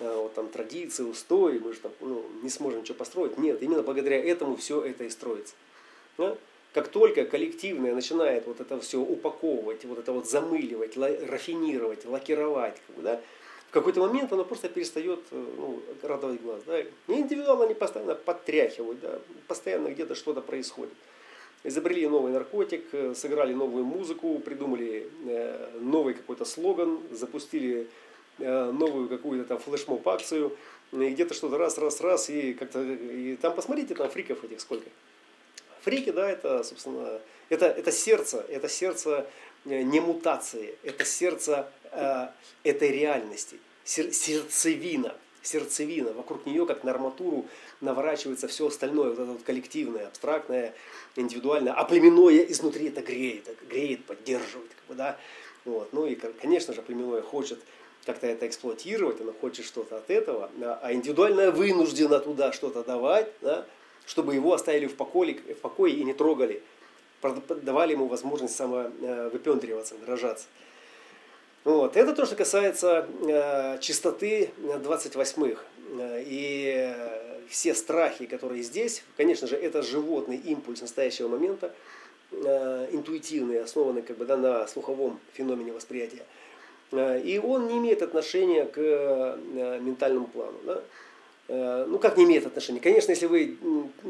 вот 0.00 0.34
там 0.34 0.48
традиции, 0.48 1.02
устои, 1.04 1.58
мы 1.58 1.72
же 1.72 1.80
там 1.80 1.92
ну, 2.00 2.24
не 2.42 2.50
сможем 2.50 2.80
ничего 2.80 2.96
построить. 2.96 3.38
Нет, 3.38 3.62
именно 3.62 3.82
благодаря 3.82 4.22
этому 4.22 4.56
все 4.56 4.82
это 4.82 5.04
и 5.04 5.10
строится. 5.10 5.54
Да? 6.18 6.36
Как 6.72 6.88
только 6.88 7.24
коллективное 7.24 7.94
начинает 7.94 8.46
вот 8.46 8.60
это 8.60 8.80
все 8.80 8.98
упаковывать, 8.98 9.84
вот 9.84 9.98
это 9.98 10.12
вот 10.12 10.28
замыливать, 10.28 10.96
рафинировать, 10.96 12.04
лакировать, 12.04 12.76
как 12.86 12.96
бы, 12.96 13.02
да, 13.02 13.20
какой-то 13.74 14.00
момент 14.00 14.32
оно 14.32 14.44
просто 14.44 14.68
перестает 14.68 15.20
ну, 15.30 15.82
радовать 16.02 16.40
глаз. 16.40 16.62
Да? 16.66 16.80
И 16.80 16.88
индивидуально 17.08 17.64
они 17.64 17.74
постоянно 17.74 18.14
подтряхивают, 18.14 19.00
да? 19.00 19.18
постоянно 19.48 19.88
где-то 19.88 20.14
что-то 20.14 20.40
происходит. 20.40 20.94
Изобрели 21.64 22.06
новый 22.06 22.32
наркотик, 22.32 22.84
сыграли 23.16 23.54
новую 23.54 23.84
музыку, 23.84 24.38
придумали 24.38 25.08
новый 25.80 26.12
какой-то 26.12 26.44
слоган, 26.44 27.00
запустили 27.10 27.88
новую 28.38 29.08
какую-то 29.08 29.48
там 29.48 29.58
флешмоб-акцию, 29.58 30.54
где-то 30.92 31.34
что-то 31.34 31.56
раз, 31.56 31.78
раз, 31.78 32.00
раз, 32.00 32.28
и 32.30 32.52
как-то, 32.52 32.82
и 32.82 33.36
там 33.36 33.54
посмотрите, 33.54 33.94
там 33.94 34.10
фриков 34.10 34.44
этих 34.44 34.60
сколько. 34.60 34.88
Фрики, 35.82 36.10
да, 36.10 36.30
это, 36.30 36.62
собственно, 36.62 37.20
это, 37.50 37.66
это 37.66 37.92
сердце, 37.92 38.44
это 38.48 38.68
сердце 38.68 39.26
э, 39.66 39.82
не 39.82 40.00
мутации, 40.00 40.76
это 40.82 41.04
сердце 41.04 41.68
э, 41.83 41.83
этой 42.62 42.90
реальности, 42.90 43.58
сер, 43.84 44.12
сердцевина, 44.12 45.14
сердцевина, 45.42 46.12
вокруг 46.12 46.46
нее, 46.46 46.66
как 46.66 46.84
на 46.84 46.90
арматуру, 46.90 47.46
наворачивается 47.80 48.48
все 48.48 48.66
остальное, 48.66 49.10
вот 49.10 49.18
это 49.18 49.32
вот 49.32 49.42
коллективное, 49.42 50.06
абстрактное, 50.06 50.74
индивидуальное, 51.16 51.72
а 51.72 51.84
племенное 51.84 52.44
изнутри 52.44 52.88
это 52.88 53.02
греет, 53.02 53.48
греет, 53.68 54.04
поддерживает, 54.04 54.70
как 54.74 54.86
бы, 54.88 54.94
да, 54.94 55.18
вот. 55.64 55.92
Ну 55.92 56.06
и, 56.06 56.14
конечно 56.14 56.72
же, 56.74 56.82
племенное 56.82 57.22
хочет 57.22 57.60
как-то 58.06 58.26
это 58.26 58.46
эксплуатировать, 58.46 59.20
оно 59.20 59.32
хочет 59.32 59.64
что-то 59.64 59.96
от 59.96 60.10
этого, 60.10 60.50
а 60.82 60.92
индивидуальное 60.92 61.50
вынуждено 61.50 62.20
туда 62.20 62.52
что-то 62.52 62.82
давать, 62.82 63.30
да, 63.40 63.66
чтобы 64.06 64.34
его 64.34 64.52
оставили 64.52 64.86
в 64.86 64.96
покое, 64.96 65.34
в 65.34 65.60
покое 65.60 65.94
и 65.94 66.04
не 66.04 66.12
трогали. 66.12 66.62
Давали 67.48 67.92
ему 67.92 68.06
возможность 68.06 68.54
самовыпендриваться, 68.54 69.94
выражаться. 69.94 70.46
Вот. 71.64 71.96
Это 71.96 72.14
то, 72.14 72.26
что 72.26 72.36
касается 72.36 73.06
э, 73.26 73.78
чистоты 73.80 74.50
28-х. 74.58 75.62
И 76.26 76.94
все 77.48 77.74
страхи, 77.74 78.26
которые 78.26 78.62
здесь, 78.62 79.02
конечно 79.16 79.46
же, 79.46 79.56
это 79.56 79.82
животный 79.82 80.36
импульс 80.36 80.80
настоящего 80.80 81.28
момента, 81.28 81.72
э, 82.32 82.88
интуитивный, 82.92 83.62
основанный 83.62 84.02
как 84.02 84.16
бы, 84.16 84.24
да, 84.24 84.36
на 84.36 84.66
слуховом 84.66 85.20
феномене 85.32 85.72
восприятия. 85.72 86.24
Э, 86.92 87.20
и 87.20 87.38
он 87.38 87.68
не 87.68 87.78
имеет 87.78 88.02
отношения 88.02 88.64
к 88.64 88.78
э, 88.78 89.78
ментальному 89.80 90.26
плану. 90.26 90.58
Да? 90.64 90.82
Э, 91.48 91.84
ну, 91.88 91.98
как 91.98 92.16
не 92.16 92.24
имеет 92.24 92.46
отношения? 92.46 92.80
Конечно, 92.80 93.12
если 93.12 93.26
вы 93.26 93.56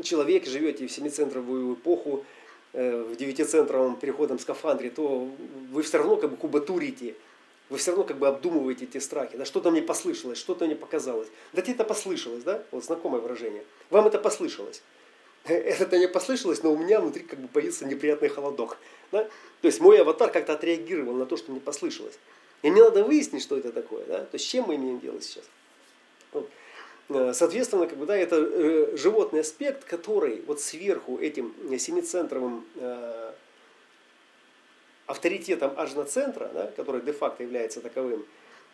человек, 0.02 0.46
живете 0.46 0.86
в 0.86 0.92
семицентровую 0.92 1.74
эпоху, 1.74 2.24
э, 2.72 3.02
в 3.02 3.16
девятицентровом 3.16 3.96
переходном 3.96 4.38
скафандре, 4.38 4.90
то 4.90 5.28
вы 5.70 5.82
все 5.82 5.98
равно 5.98 6.16
как 6.16 6.30
бы 6.30 6.36
кубатурите, 6.36 7.14
вы 7.70 7.79
все 7.79 7.92
равно 7.92 8.05
как 8.05 8.18
бы 8.18 8.29
обдумываете 8.29 8.85
эти 8.85 8.98
страхи. 8.98 9.37
Да 9.37 9.44
что-то 9.44 9.70
мне 9.70 9.83
послышалось, 9.83 10.38
что-то 10.38 10.66
мне 10.66 10.77
показалось. 10.77 11.29
Да 11.53 11.62
тебе 11.62 11.74
это 11.74 11.85
послышалось, 11.85 12.44
да? 12.44 12.62
Вот 12.70 12.85
знакомое 12.85 13.20
выражение. 13.20 13.64
Вам 13.90 14.07
это 14.07 14.18
послышалось. 14.18 14.83
Это 15.44 15.98
не 15.98 16.09
послышалось, 16.09 16.62
но 16.62 16.72
у 16.72 16.77
меня 16.77 17.00
внутри 17.00 17.22
как 17.22 17.38
бы 17.38 17.48
появился 17.48 17.85
неприятный 17.85 18.29
холодок. 18.29 18.79
Да? 19.12 19.24
То 19.61 19.68
есть 19.68 19.79
мой 19.79 20.00
аватар 20.00 20.31
как-то 20.31 20.55
отреагировал 20.55 21.12
на 21.14 21.27
то, 21.27 21.37
что 21.37 21.53
мне 21.53 21.61
послышалось. 21.61 22.18
И 22.62 22.70
мне 22.70 22.83
надо 22.83 23.05
выяснить, 23.05 23.42
что 23.42 23.59
это 23.59 23.70
такое. 23.70 24.07
Да? 24.07 24.20
То 24.20 24.31
есть 24.35 24.46
с 24.46 24.48
чем 24.48 24.64
мы 24.68 24.77
имеем 24.77 25.00
дело 25.00 25.20
сейчас. 25.20 25.44
Вот. 26.33 26.48
Э, 27.11 27.33
соответственно, 27.35 27.87
как 27.87 27.98
бы, 27.98 28.07
да, 28.07 28.16
это 28.16 28.37
э, 28.37 28.96
животный 28.96 29.40
аспект, 29.40 29.85
который 29.85 30.42
вот 30.46 30.61
сверху 30.61 31.18
этим 31.18 31.55
семицентровым 31.79 32.64
э, 32.77 33.33
авторитетом 35.06 35.72
ажноцентра, 35.76 36.50
да, 36.52 36.66
который 36.76 37.02
де-факто 37.02 37.42
является 37.42 37.80
таковым 37.80 38.24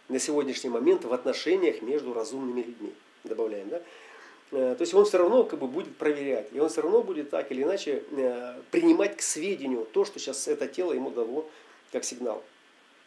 на 0.08 0.18
сегодняшний 0.18 0.70
момент 0.70 1.04
в 1.04 1.12
отношениях 1.12 1.82
между 1.82 2.12
разумными 2.12 2.62
людьми, 2.62 2.92
добавляем, 3.24 3.68
да, 3.68 3.80
то 4.50 4.76
есть 4.80 4.92
он 4.94 5.04
все 5.04 5.18
равно 5.18 5.44
как 5.44 5.60
бы 5.60 5.68
будет 5.68 5.96
проверять, 5.96 6.48
и 6.52 6.58
он 6.58 6.68
все 6.68 6.82
равно 6.82 7.02
будет 7.02 7.30
так 7.30 7.52
или 7.52 7.62
иначе 7.62 8.02
принимать 8.72 9.16
к 9.16 9.22
сведению 9.22 9.86
то, 9.92 10.04
что 10.04 10.18
сейчас 10.18 10.48
это 10.48 10.66
тело 10.66 10.92
ему 10.92 11.10
дало 11.10 11.48
как 11.92 12.04
сигнал. 12.04 12.42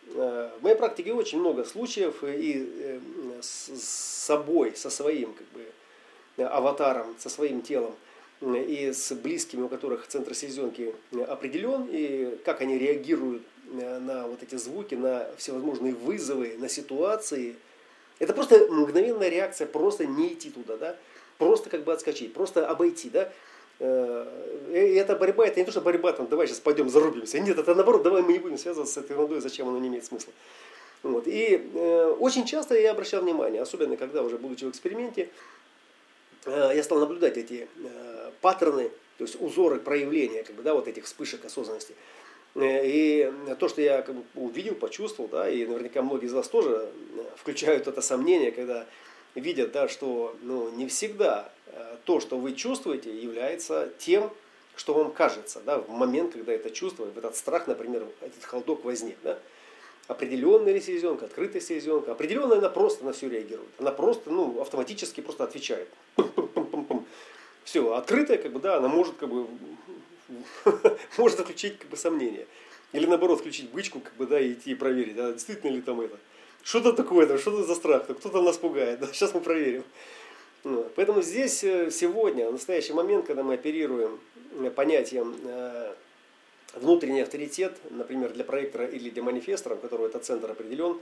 Э, 0.08 0.50
в 0.60 0.64
моей 0.64 0.76
практике 0.76 1.14
очень 1.14 1.40
много 1.40 1.64
случаев 1.64 2.24
и 2.24 2.70
э, 2.78 3.00
с 3.42 3.72
собой, 4.26 4.76
со 4.76 4.90
своим 4.90 5.34
как 5.34 5.48
бы, 5.48 6.46
аватаром, 6.46 7.16
со 7.20 7.30
своим 7.30 7.62
телом 7.62 7.96
и 8.44 8.92
с 8.92 9.14
близкими, 9.14 9.62
у 9.62 9.70
которых 9.70 10.08
центр 10.08 10.36
селезенки 10.36 10.94
определен, 11.28 11.88
и 11.90 12.38
как 12.44 12.62
они 12.62 12.78
реагируют 12.78 13.44
на 13.72 14.28
вот 14.28 14.44
эти 14.44 14.56
звуки, 14.56 14.96
на 14.96 15.28
всевозможные 15.38 15.94
вызовы, 15.94 16.56
на 16.60 16.70
ситуации. 16.70 17.56
Это 18.20 18.34
просто 18.34 18.68
мгновенная 18.70 19.30
реакция, 19.30 19.68
просто 19.68 20.06
не 20.06 20.34
идти 20.34 20.50
туда, 20.50 20.78
да? 20.78 20.96
просто 21.38 21.70
как 21.70 21.84
бы 21.84 21.94
отскочить, 21.94 22.34
просто 22.34 22.68
обойти. 22.68 23.10
Да? 23.10 23.32
Э, 23.80 24.28
и 24.72 24.96
эта 24.96 25.16
борьба, 25.16 25.48
это 25.48 25.60
не 25.60 25.66
то, 25.66 25.72
что 25.72 25.82
борьба, 25.82 26.14
там, 26.14 26.28
давай 26.28 26.48
сейчас 26.48 26.60
пойдем 26.60 26.90
зарубимся. 26.90 27.40
Нет, 27.40 27.58
это 27.58 27.74
наоборот, 27.76 28.04
давай 28.04 28.22
мы 28.22 28.34
не 28.34 28.40
будем 28.40 28.58
связываться 28.58 28.94
с 28.94 28.98
этой 28.98 29.14
ерундой, 29.14 29.42
зачем 29.42 29.68
оно 29.68 29.80
не 29.80 29.88
имеет 29.88 30.06
смысла. 30.06 30.34
Вот. 31.02 31.28
И 31.28 31.70
э, 31.74 32.16
очень 32.20 32.46
часто 32.46 32.76
я 32.76 32.92
обращал 32.92 33.22
внимание, 33.22 33.62
особенно 33.62 33.98
когда 33.98 34.24
уже 34.24 34.38
будучи 34.38 34.64
в 34.64 34.70
эксперименте, 34.70 35.30
э, 36.46 36.72
я 36.76 36.84
стал 36.84 37.00
наблюдать 37.00 37.38
эти 37.38 37.68
э, 37.84 38.23
паттерны, 38.44 38.90
то 39.18 39.24
есть 39.24 39.42
узоры 39.42 39.80
проявления 39.80 40.44
как 40.44 40.56
бы, 40.56 40.62
да, 40.62 40.74
вот 40.76 40.88
этих 40.88 41.06
вспышек 41.06 41.46
осознанности. 41.46 41.96
Э, 42.56 42.82
и 42.86 43.32
то, 43.58 43.68
что 43.70 43.82
я 43.82 44.02
как 44.02 44.16
бы, 44.16 44.24
увидел, 44.36 44.76
почувствовал, 44.76 45.30
да, 45.30 45.50
и 45.50 45.66
наверняка 45.66 46.02
многие 46.04 46.28
из 46.28 46.34
вас 46.34 46.48
тоже 46.50 46.92
э, 47.16 47.24
включают 47.38 47.88
это 47.88 48.02
сомнение, 48.02 48.52
когда 48.52 48.86
видят, 49.34 49.72
да, 49.72 49.88
что 49.88 50.36
ну, 50.42 50.70
не 50.72 50.88
всегда 50.88 51.52
э, 51.68 51.96
то, 52.04 52.20
что 52.20 52.38
вы 52.38 52.54
чувствуете, 52.54 53.16
является 53.18 53.90
тем, 53.98 54.30
что 54.76 54.94
вам 54.94 55.12
кажется, 55.12 55.62
да, 55.66 55.80
в 55.80 55.90
момент, 55.90 56.34
когда 56.34 56.52
это 56.52 56.70
чувство, 56.70 57.06
в 57.06 57.18
этот 57.18 57.36
страх, 57.36 57.68
например, 57.68 58.06
этот 58.22 58.44
холодок 58.44 58.84
возник, 58.84 59.18
да, 59.24 59.40
определенная 60.08 60.74
ли 60.74 60.82
селезенка, 60.82 61.26
открытая 61.26 61.62
селезенка, 61.62 62.12
определенная 62.12 62.58
она 62.58 62.70
просто 62.70 63.06
на 63.06 63.14
все 63.14 63.30
реагирует, 63.30 63.70
она 63.80 63.92
просто, 63.92 64.30
ну, 64.30 64.60
автоматически 64.60 65.22
просто 65.22 65.46
отвечает, 65.46 65.88
все, 67.64 67.94
открытая, 67.94 68.38
как 68.38 68.52
бы, 68.52 68.60
да, 68.60 68.78
она 68.78 68.88
может, 68.88 69.16
как 69.16 69.30
бы, 69.30 69.48
может 71.18 71.40
отключить, 71.40 71.78
как 71.78 71.90
бы, 71.90 71.98
сомнения, 71.98 72.46
или 72.92 73.06
наоборот, 73.06 73.40
включить 73.40 73.70
бычку, 73.72 74.00
как 74.00 74.14
бы, 74.16 74.26
да, 74.26 74.40
и 74.40 74.54
идти 74.54 74.76
проверить, 74.76 75.16
да, 75.16 75.32
действительно 75.32 75.72
ли 75.72 75.82
там 75.82 76.02
это, 76.02 76.18
что-то 76.64 76.94
такое, 76.94 77.28
да, 77.28 77.38
что 77.38 77.54
это 77.54 77.64
за 77.64 77.76
страх, 77.76 78.04
кто-то 78.04 78.42
нас 78.42 78.58
пугает, 78.58 79.00
да, 79.00 79.08
сейчас 79.14 79.34
мы 79.34 79.42
проверим. 79.42 79.84
Ну, 80.64 80.90
поэтому 80.96 81.22
здесь 81.22 81.64
э, 81.64 81.92
сегодня, 81.92 82.48
в 82.48 82.54
настоящий 82.54 82.94
момент, 82.94 83.26
когда 83.26 83.44
мы 83.44 83.56
оперируем 83.56 84.18
э, 84.60 84.70
понятием 84.70 85.36
э, 85.44 85.94
внутренний 86.76 87.22
авторитет, 87.22 87.78
например, 87.90 88.32
для 88.32 88.46
проектора 88.46 88.86
или 88.86 89.10
для 89.10 89.24
манифестора, 89.24 89.76
у 89.76 89.78
которого 89.78 90.08
этот 90.08 90.24
центр 90.24 90.52
определен 90.52 91.00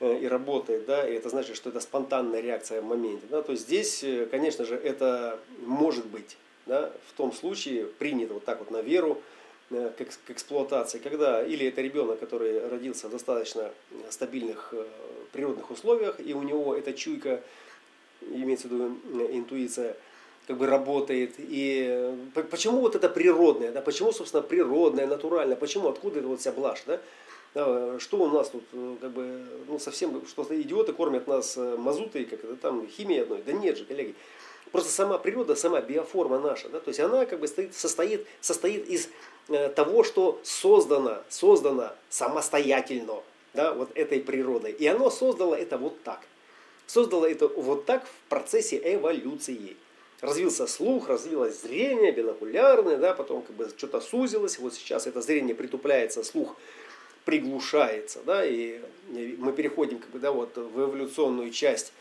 и 0.00 0.26
работает, 0.26 0.86
да, 0.86 1.08
и 1.08 1.14
это 1.14 1.28
значит, 1.28 1.56
что 1.56 1.70
это 1.70 1.80
спонтанная 1.80 2.40
реакция 2.40 2.82
в 2.82 2.84
моменте, 2.84 3.24
да, 3.30 3.42
то 3.42 3.54
здесь, 3.54 4.04
конечно 4.30 4.64
же, 4.64 4.74
это 4.74 5.38
может 5.64 6.06
быть, 6.06 6.36
да, 6.66 6.92
в 7.08 7.16
том 7.16 7.32
случае 7.32 7.86
принято 7.86 8.34
вот 8.34 8.44
так 8.44 8.58
вот 8.58 8.70
на 8.70 8.82
веру, 8.82 9.22
Э, 9.70 9.90
к 9.96 10.30
эксплуатации, 10.30 10.98
когда 10.98 11.42
или 11.42 11.66
это 11.66 11.80
ребенок, 11.80 12.20
который 12.20 12.68
родился 12.68 13.08
в 13.08 13.12
достаточно 13.12 13.70
стабильных 14.10 14.68
э, 14.72 14.84
природных 15.32 15.70
условиях, 15.70 16.20
и 16.20 16.34
у 16.34 16.42
него 16.42 16.76
эта 16.76 16.92
чуйка, 16.92 17.40
имеется 18.20 18.68
в 18.68 18.72
виду 18.72 18.98
интуиция, 19.32 19.96
как 20.46 20.58
бы 20.58 20.66
работает. 20.66 21.34
И 21.38 22.14
почему 22.50 22.80
вот 22.80 22.94
это 22.94 23.08
природное, 23.08 23.72
да, 23.72 23.80
почему, 23.80 24.12
собственно, 24.12 24.42
природное, 24.42 25.06
натуральное, 25.06 25.56
почему, 25.56 25.88
откуда 25.88 26.18
это 26.18 26.28
вот 26.28 26.40
вся 26.40 26.52
блажь, 26.52 26.82
да? 26.86 27.00
Что 27.54 28.18
у 28.18 28.28
нас 28.28 28.48
тут, 28.50 28.64
э, 28.72 28.96
как 29.00 29.10
бы, 29.12 29.46
ну, 29.68 29.78
совсем, 29.78 30.26
что-то 30.26 30.60
идиоты 30.60 30.92
кормят 30.92 31.28
нас 31.28 31.56
мазутой, 31.56 32.24
как 32.24 32.42
это 32.42 32.56
там, 32.56 32.86
химией 32.88 33.22
одной. 33.22 33.42
Да 33.46 33.52
нет 33.52 33.78
же, 33.78 33.84
коллеги. 33.84 34.14
Просто 34.72 34.90
сама 34.90 35.18
природа, 35.18 35.54
сама 35.54 35.80
биоформа 35.80 36.40
наша, 36.40 36.68
да, 36.68 36.80
то 36.80 36.88
есть 36.88 36.98
она 36.98 37.26
как 37.26 37.38
бы 37.38 37.46
стоит, 37.46 37.76
состоит, 37.76 38.26
состоит 38.40 38.88
из 38.88 39.08
Э, 39.48 39.68
того, 39.68 40.04
что 40.04 40.40
создано, 40.42 41.18
создано 41.28 41.92
самостоятельно 42.08 43.22
да, 43.52 43.74
вот 43.74 43.90
этой 43.94 44.20
природой. 44.20 44.72
И 44.72 44.86
оно 44.86 45.10
создало 45.10 45.54
это 45.54 45.76
вот 45.76 46.02
так. 46.02 46.20
Создало 46.86 47.30
это 47.30 47.48
вот 47.48 47.84
так 47.84 48.06
в 48.06 48.28
процессе 48.30 48.80
эволюции. 48.82 49.76
Развился 50.22 50.66
слух, 50.66 51.08
развилось 51.08 51.60
зрение, 51.60 52.10
бинокулярное, 52.10 52.96
да, 52.96 53.12
потом 53.12 53.42
как 53.42 53.54
бы 53.54 53.70
что-то 53.76 54.00
сузилось. 54.00 54.58
Вот 54.58 54.72
сейчас 54.72 55.06
это 55.06 55.20
зрение 55.20 55.54
притупляется, 55.54 56.24
слух 56.24 56.56
приглушается, 57.24 58.20
да, 58.24 58.44
и 58.44 58.80
мы 59.38 59.52
переходим 59.52 59.98
как 59.98 60.10
бы, 60.10 60.18
да, 60.18 60.32
вот, 60.32 60.56
в 60.56 60.80
эволюционную 60.80 61.50
часть. 61.50 61.92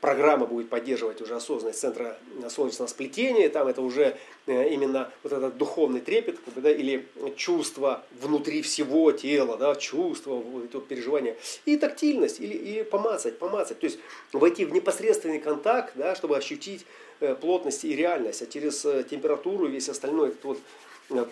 Программа 0.00 0.44
будет 0.44 0.68
поддерживать 0.68 1.22
уже 1.22 1.34
осознанность 1.34 1.80
центра 1.80 2.18
солнечного 2.50 2.86
сплетения, 2.86 3.48
там 3.48 3.66
это 3.66 3.80
уже 3.80 4.18
э, 4.46 4.68
именно 4.68 5.10
вот 5.22 5.32
этот 5.32 5.56
духовный 5.56 6.00
трепет, 6.00 6.38
да, 6.54 6.70
или 6.70 7.08
чувство 7.36 8.04
внутри 8.20 8.60
всего 8.60 9.10
тела, 9.12 9.56
да, 9.56 9.74
чувство, 9.74 10.34
вот 10.34 10.66
это 10.66 10.80
переживание, 10.80 11.36
и 11.64 11.78
тактильность, 11.78 12.40
или, 12.40 12.54
или 12.54 12.82
помацать, 12.82 13.38
помацать, 13.38 13.80
то 13.80 13.86
есть 13.86 13.98
войти 14.32 14.66
в 14.66 14.72
непосредственный 14.72 15.38
контакт, 15.38 15.92
да, 15.96 16.14
чтобы 16.14 16.36
ощутить 16.36 16.84
э, 17.20 17.34
плотность 17.34 17.84
и 17.84 17.96
реальность, 17.96 18.42
а 18.42 18.46
через 18.46 18.84
э, 18.84 19.02
температуру 19.02 19.66
весь 19.66 19.88
остальной 19.88 20.28
этот 20.28 20.44
вот 20.44 20.58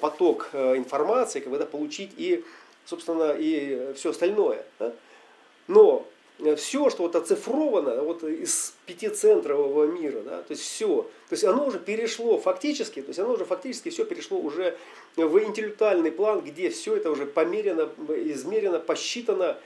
поток 0.01 0.51
информации, 0.55 1.41
когда 1.41 1.67
получить 1.67 2.13
и, 2.17 2.45
собственно, 2.85 3.33
и 3.33 3.93
все 3.95 4.11
остальное. 4.11 4.65
Да? 4.79 4.93
Но 5.67 6.07
все, 6.57 6.91
что 6.91 7.05
вот 7.05 7.15
оцифровано 7.15 8.03
вот 8.03 8.25
из 8.25 8.75
пятицентрового 8.87 9.85
мира, 9.85 10.21
да, 10.23 10.43
то 10.43 10.51
есть 10.51 10.63
все, 10.63 11.03
то 11.29 11.33
есть 11.33 11.45
оно 11.45 11.67
уже 11.67 11.79
перешло 11.79 12.39
фактически, 12.39 13.01
то 13.01 13.09
есть 13.09 13.21
оно 13.21 13.35
уже 13.35 13.45
фактически 13.45 13.91
все 13.91 14.05
перешло 14.05 14.39
уже 14.39 14.77
в 15.17 15.39
интеллектуальный 15.45 16.11
план, 16.11 16.41
где 16.41 16.71
все 16.71 16.97
это 16.97 17.13
уже 17.13 17.25
померено, 17.25 17.89
измерено, 18.09 18.81
посчитано 18.81 19.57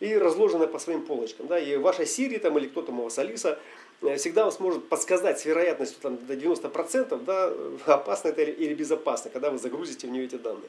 и 0.00 0.16
разложено 0.16 0.66
по 0.66 0.78
своим 0.78 1.02
полочкам. 1.02 1.46
Да, 1.46 1.58
и 1.58 1.76
ваша 1.76 2.06
Сири 2.06 2.38
там, 2.38 2.56
или 2.58 2.68
кто-то 2.68 2.90
у 2.90 3.02
вас 3.02 3.18
Алиса 3.18 3.58
э, 4.02 4.16
всегда 4.16 4.44
вам 4.44 4.52
сможет 4.52 4.88
подсказать 4.88 5.38
с 5.38 5.44
вероятностью 5.44 5.98
там, 6.00 6.18
до 6.26 6.34
90%, 6.34 7.22
да, 7.24 7.52
опасно 7.94 8.28
это 8.28 8.42
или 8.42 8.74
безопасно, 8.74 9.30
когда 9.30 9.50
вы 9.50 9.58
загрузите 9.58 10.06
в 10.06 10.10
нее 10.10 10.24
эти 10.24 10.36
данные. 10.36 10.68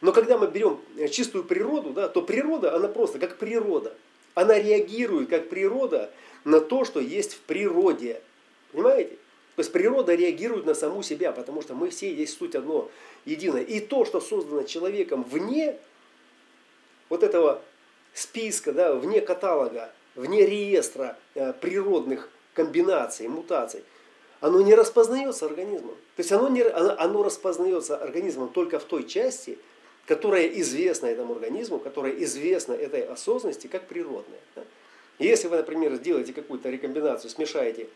Но 0.00 0.12
когда 0.12 0.38
мы 0.38 0.46
берем 0.46 0.80
чистую 1.10 1.44
природу, 1.44 1.90
да, 1.90 2.08
то 2.08 2.22
природа, 2.22 2.74
она 2.74 2.88
просто 2.88 3.18
как 3.18 3.36
природа. 3.36 3.94
Она 4.34 4.58
реагирует 4.58 5.28
как 5.28 5.48
природа 5.48 6.10
на 6.44 6.60
то, 6.60 6.84
что 6.84 7.00
есть 7.00 7.34
в 7.34 7.40
природе. 7.40 8.22
Понимаете? 8.72 9.16
То 9.56 9.62
есть 9.62 9.72
природа 9.72 10.14
реагирует 10.14 10.64
на 10.64 10.74
саму 10.74 11.02
себя, 11.02 11.32
потому 11.32 11.60
что 11.60 11.74
мы 11.74 11.90
все 11.90 12.12
есть 12.14 12.38
суть 12.38 12.54
одно, 12.54 12.88
единое. 13.26 13.62
И 13.62 13.80
то, 13.80 14.04
что 14.04 14.20
создано 14.20 14.62
человеком 14.62 15.22
вне 15.22 15.76
вот 17.10 17.22
этого 17.22 17.60
списка, 18.14 18.72
да, 18.72 18.94
вне 18.94 19.20
каталога, 19.20 19.92
вне 20.14 20.46
реестра 20.46 21.18
э, 21.34 21.52
природных 21.52 22.30
комбинаций, 22.54 23.28
мутаций, 23.28 23.84
оно 24.40 24.62
не 24.62 24.74
распознается 24.74 25.46
организмом. 25.46 25.94
То 26.16 26.20
есть 26.20 26.32
оно, 26.32 26.48
не, 26.48 26.62
оно, 26.62 26.94
оно 26.98 27.22
распознается 27.22 27.96
организмом 27.96 28.48
только 28.48 28.78
в 28.78 28.84
той 28.84 29.06
части, 29.06 29.58
которая 30.10 30.48
известна 30.48 31.06
этому 31.06 31.34
организму, 31.34 31.78
которая 31.78 32.12
известна 32.24 32.72
этой 32.72 33.02
осознанности 33.02 33.68
как 33.68 33.86
природная. 33.86 34.40
Если 35.20 35.46
вы, 35.46 35.58
например, 35.58 35.94
сделаете 35.94 36.32
какую-то 36.32 36.68
рекомбинацию, 36.68 37.30
смешаете 37.30 37.86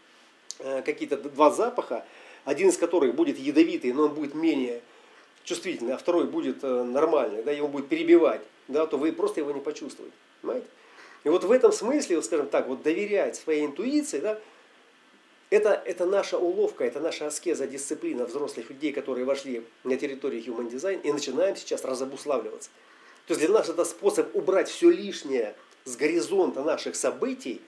э, 0.60 0.82
какие-то 0.82 1.16
два 1.16 1.50
запаха, 1.50 2.04
один 2.44 2.68
из 2.68 2.76
которых 2.76 3.16
будет 3.16 3.36
ядовитый, 3.36 3.92
но 3.92 4.04
он 4.04 4.14
будет 4.14 4.36
менее 4.36 4.80
чувствительный, 5.42 5.94
а 5.94 5.96
второй 5.96 6.26
будет 6.26 6.62
э, 6.62 6.84
нормальный, 6.84 7.42
да, 7.42 7.50
его 7.50 7.66
будет 7.66 7.88
перебивать, 7.88 8.42
да, 8.68 8.86
то 8.86 8.96
вы 8.96 9.10
просто 9.10 9.40
его 9.40 9.50
не 9.50 9.60
почувствуете. 9.60 10.14
Понимаете? 10.40 10.68
И 11.24 11.28
вот 11.28 11.42
в 11.42 11.50
этом 11.50 11.72
смысле, 11.72 12.14
вот, 12.14 12.26
скажем 12.26 12.46
так, 12.46 12.68
вот 12.68 12.84
доверять 12.84 13.34
своей 13.34 13.66
интуиции, 13.66 14.20
да, 14.20 14.38
это, 15.54 15.80
это 15.84 16.04
наша 16.04 16.36
уловка, 16.36 16.84
это 16.84 16.98
наша 16.98 17.28
аскеза, 17.28 17.68
дисциплина 17.68 18.26
взрослых 18.26 18.70
людей, 18.70 18.92
которые 18.92 19.24
вошли 19.24 19.64
на 19.84 19.96
территорию 19.96 20.42
Human 20.42 20.68
Design 20.68 21.00
и 21.02 21.12
начинаем 21.12 21.54
сейчас 21.54 21.84
разобуславливаться. 21.84 22.70
То 23.26 23.34
есть 23.34 23.40
для 23.40 23.50
нас 23.50 23.68
это 23.68 23.84
способ 23.84 24.34
убрать 24.34 24.68
все 24.68 24.90
лишнее 24.90 25.54
с 25.84 25.96
горизонта 25.96 26.62
наших 26.62 26.96
событий, 26.96 27.60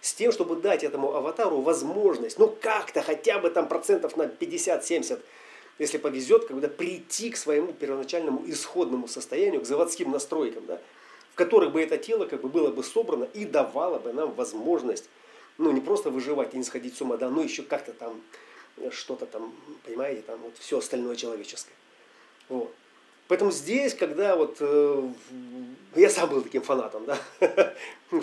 с 0.00 0.14
тем, 0.14 0.30
чтобы 0.30 0.54
дать 0.56 0.84
этому 0.84 1.14
аватару 1.14 1.60
возможность, 1.60 2.38
ну 2.38 2.48
как-то 2.60 3.02
хотя 3.02 3.40
бы 3.40 3.50
там 3.50 3.66
процентов 3.66 4.16
на 4.16 4.26
50-70, 4.26 5.20
если 5.80 5.98
повезет, 5.98 6.44
когда 6.46 6.68
прийти 6.68 7.30
к 7.30 7.36
своему 7.36 7.72
первоначальному 7.72 8.44
исходному 8.46 9.08
состоянию, 9.08 9.60
к 9.60 9.66
заводским 9.66 10.12
настройкам, 10.12 10.64
да, 10.66 10.80
в 11.32 11.34
которых 11.34 11.72
бы 11.72 11.82
это 11.82 11.98
тело 11.98 12.26
как 12.26 12.40
бы 12.40 12.48
было 12.48 12.70
бы 12.70 12.84
собрано 12.84 13.24
и 13.24 13.44
давало 13.44 13.98
бы 13.98 14.12
нам 14.12 14.32
возможность 14.32 15.08
ну, 15.58 15.72
не 15.72 15.80
просто 15.80 16.10
выживать 16.10 16.54
и 16.54 16.58
не 16.58 16.64
сходить 16.64 16.96
с 16.96 17.00
ума, 17.00 17.16
да, 17.16 17.30
но 17.30 17.42
еще 17.42 17.62
как-то 17.62 17.92
там 17.92 18.20
э, 18.76 18.90
что-то 18.90 19.26
там, 19.26 19.54
понимаете, 19.84 20.22
там 20.22 20.38
вот 20.40 20.56
все 20.58 20.78
остальное 20.78 21.16
человеческое. 21.16 21.74
Вот. 22.48 22.72
Поэтому 23.28 23.50
здесь, 23.50 23.94
когда 23.94 24.36
вот 24.36 24.58
э, 24.60 25.08
я 25.96 26.10
сам 26.10 26.30
был 26.30 26.42
таким 26.42 26.62
фанатом, 26.62 27.06
да, 27.06 27.18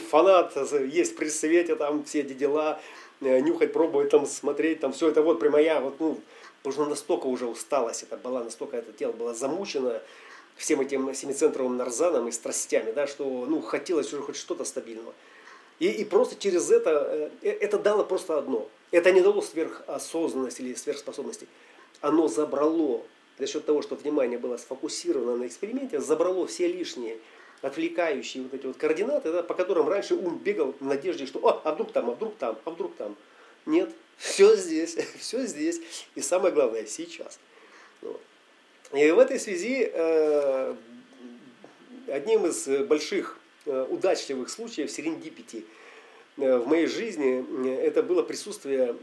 фанат, 0.09 0.53
э, 0.55 0.87
есть 0.87 1.17
при 1.17 1.27
свете, 1.27 1.75
там 1.75 2.05
все 2.05 2.21
эти 2.21 2.33
дела, 2.33 2.79
э, 3.19 3.39
нюхать, 3.41 3.73
пробовать, 3.73 4.11
там 4.11 4.25
смотреть, 4.25 4.79
там 4.79 4.93
все 4.93 5.09
это 5.09 5.21
вот 5.21 5.39
прямо 5.41 5.59
я, 5.59 5.81
вот, 5.81 5.99
ну, 5.99 6.21
потому 6.61 6.73
что 6.73 6.89
настолько 6.89 7.27
уже 7.27 7.47
усталость 7.47 8.03
это 8.03 8.15
была, 8.15 8.43
настолько 8.43 8.77
это 8.77 8.93
тело 8.93 9.11
было 9.11 9.33
замучено 9.33 10.01
всем 10.55 10.79
этим 10.79 11.13
семицентровым 11.13 11.75
нарзаном 11.75 12.29
и 12.29 12.31
страстями, 12.31 12.91
да, 12.91 13.05
что, 13.05 13.25
ну, 13.45 13.61
хотелось 13.61 14.13
уже 14.13 14.21
хоть 14.21 14.37
что-то 14.37 14.63
стабильного. 14.63 15.13
И, 15.83 15.89
и 15.89 16.05
просто 16.05 16.37
через 16.39 16.71
это, 16.71 17.29
э, 17.41 17.49
это 17.49 17.77
дало 17.77 18.05
просто 18.05 18.37
одно. 18.37 18.69
Это 18.91 19.11
не 19.11 19.19
дало 19.19 19.41
сверхосознанности 19.41 20.61
или 20.61 20.75
сверхспособности. 20.75 21.45
Оно 21.99 22.29
забрало, 22.29 23.01
за 23.37 23.47
счет 23.47 23.65
того, 23.65 23.81
что 23.81 23.95
внимание 23.95 24.39
было 24.39 24.55
сфокусировано 24.55 25.35
на 25.35 25.45
эксперименте, 25.45 25.99
забрало 25.99 26.47
все 26.47 26.69
лишние 26.69 27.17
отвлекающие 27.61 28.43
вот 28.43 28.53
эти 28.53 28.65
вот 28.65 28.77
координаты, 28.77 29.33
да, 29.33 29.43
по 29.43 29.55
которым 29.55 29.89
раньше 29.89 30.15
ум 30.15 30.37
бегал 30.37 30.73
в 30.79 30.85
надежде, 30.85 31.25
что 31.25 31.45
а, 31.45 31.61
а 31.65 31.73
вдруг 31.73 31.91
там, 31.91 32.09
а 32.09 32.13
вдруг 32.13 32.37
там, 32.37 32.57
а 32.63 32.69
вдруг 32.69 32.95
там. 32.95 33.17
Нет, 33.65 33.89
все 34.17 34.55
здесь, 34.55 34.95
все 35.19 35.45
здесь. 35.45 35.81
И 36.15 36.21
самое 36.21 36.53
главное, 36.53 36.85
сейчас. 36.85 37.39
Вот. 38.01 38.21
И 38.93 39.11
в 39.11 39.19
этой 39.19 39.37
связи 39.37 39.91
э, 39.93 40.75
одним 42.07 42.45
из 42.45 42.69
больших 42.87 43.37
Э, 43.37 43.42
удачливых 43.65 44.49
случаев 44.49 44.91
серендипити 44.91 45.65
э, 46.37 46.57
в 46.57 46.67
моей 46.67 46.87
жизни 46.87 47.45
э, 47.67 47.87
это 47.87 48.03
было 48.03 48.23
присутствие 48.23 48.95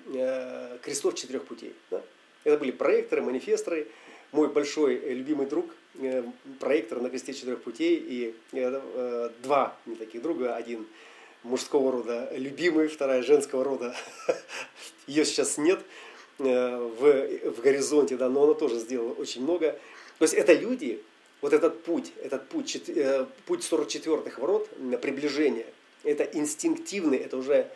крестов 0.83 1.14
четырех 1.14 1.44
путей. 1.44 1.75
Да? 1.90 2.03
Это 2.44 2.59
были 2.59 2.70
проекторы, 2.70 3.23
манифесторы, 3.23 3.88
мой 4.33 4.49
большой 4.49 4.96
любимый 5.14 5.46
друг, 5.46 5.66
проектор 6.61 7.01
на 7.01 7.11
кресте 7.11 7.35
четырех 7.35 7.62
путей, 7.62 7.96
и 7.96 8.35
два 9.42 9.77
не 9.87 9.96
таких 9.96 10.23
друга, 10.23 10.55
один 10.55 10.87
мужского 11.42 11.90
рода 11.90 12.31
любимый, 12.33 12.88
вторая 12.88 13.23
женского 13.23 13.64
рода. 13.64 13.94
Ее 15.07 15.25
сейчас 15.25 15.59
нет 15.59 15.81
в, 16.38 17.51
в 17.51 17.61
горизонте, 17.61 18.16
да, 18.16 18.29
но 18.29 18.44
она 18.44 18.55
тоже 18.55 18.79
сделала 18.79 19.12
очень 19.14 19.42
много. 19.42 19.79
То 20.18 20.25
есть 20.25 20.35
это 20.35 20.55
люди, 20.55 21.03
вот 21.40 21.53
этот 21.53 21.83
путь, 21.83 22.12
этот 22.22 22.48
путь, 22.48 22.76
э, 22.88 23.26
путь 23.46 23.61
44-х 23.61 24.40
ворот, 24.40 24.68
приближение, 25.00 25.66
это 26.03 26.24
инстинктивный, 26.24 27.18
это 27.18 27.37
уже 27.37 27.70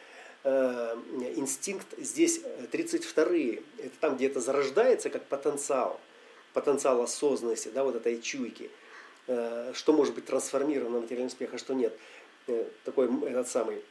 э, 0.44 0.96
инстинкт 1.36 1.86
здесь 1.98 2.40
32-е, 2.72 3.62
это 3.78 3.98
там, 4.00 4.16
где 4.16 4.26
это 4.26 4.40
зарождается 4.40 5.10
как 5.10 5.24
потенциал, 5.26 6.00
потенциал 6.52 7.00
осознанности, 7.02 7.68
да, 7.68 7.84
вот 7.84 7.96
этой 7.96 8.20
чуйки, 8.20 8.70
э, 9.26 9.72
что 9.74 9.92
может 9.92 10.14
быть 10.14 10.26
трансформировано 10.26 10.98
в 10.98 11.02
материальный 11.02 11.28
успех, 11.28 11.54
а 11.54 11.58
что 11.58 11.74
нет. 11.74 11.96
Э, 12.46 12.64
такой 12.84 13.08
этот 13.26 13.48
самый 13.48 13.82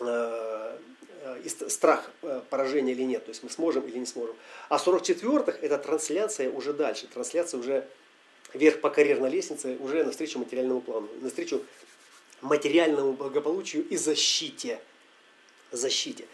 э, 0.00 0.78
э 1.22 1.48
страх 1.68 2.10
э, 2.22 2.42
поражения 2.50 2.92
или 2.92 3.02
нет, 3.02 3.24
то 3.24 3.30
есть 3.30 3.42
мы 3.42 3.50
сможем 3.50 3.86
или 3.86 3.98
не 3.98 4.06
сможем. 4.06 4.36
А 4.68 4.76
44-х 4.76 5.58
это 5.62 5.78
трансляция 5.78 6.50
уже 6.50 6.72
дальше, 6.72 7.06
трансляция 7.06 7.58
уже 7.58 7.88
вверх 8.54 8.80
по 8.80 8.90
карьерной 8.90 9.30
лестнице 9.30 9.76
уже 9.80 10.04
навстречу 10.04 10.38
материальному 10.38 10.80
плану, 10.80 11.08
навстречу 11.20 11.62
материальному 12.40 13.12
благополучию 13.12 13.86
и 13.88 13.96
защите. 13.96 14.80
Защите. 15.70 16.24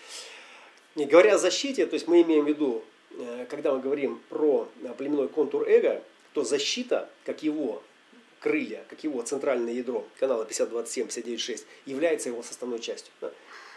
И 0.94 1.04
говоря 1.04 1.34
о 1.34 1.38
защите, 1.38 1.86
то 1.86 1.94
есть 1.94 2.06
мы 2.06 2.22
имеем 2.22 2.44
в 2.44 2.48
виду, 2.48 2.84
э, 3.10 3.46
когда 3.50 3.72
мы 3.74 3.80
говорим 3.80 4.20
про 4.28 4.68
племенной 4.96 5.28
контур 5.28 5.68
эго, 5.68 6.02
то 6.32 6.44
защита, 6.44 7.10
как 7.24 7.42
его 7.42 7.82
крылья, 8.40 8.84
как 8.88 9.02
его 9.02 9.22
центральное 9.22 9.72
ядро, 9.72 10.06
канала 10.20 10.44
5027, 10.44 11.06
596, 11.06 11.66
является 11.86 12.28
его 12.28 12.42
составной 12.42 12.78
частью. 12.78 13.12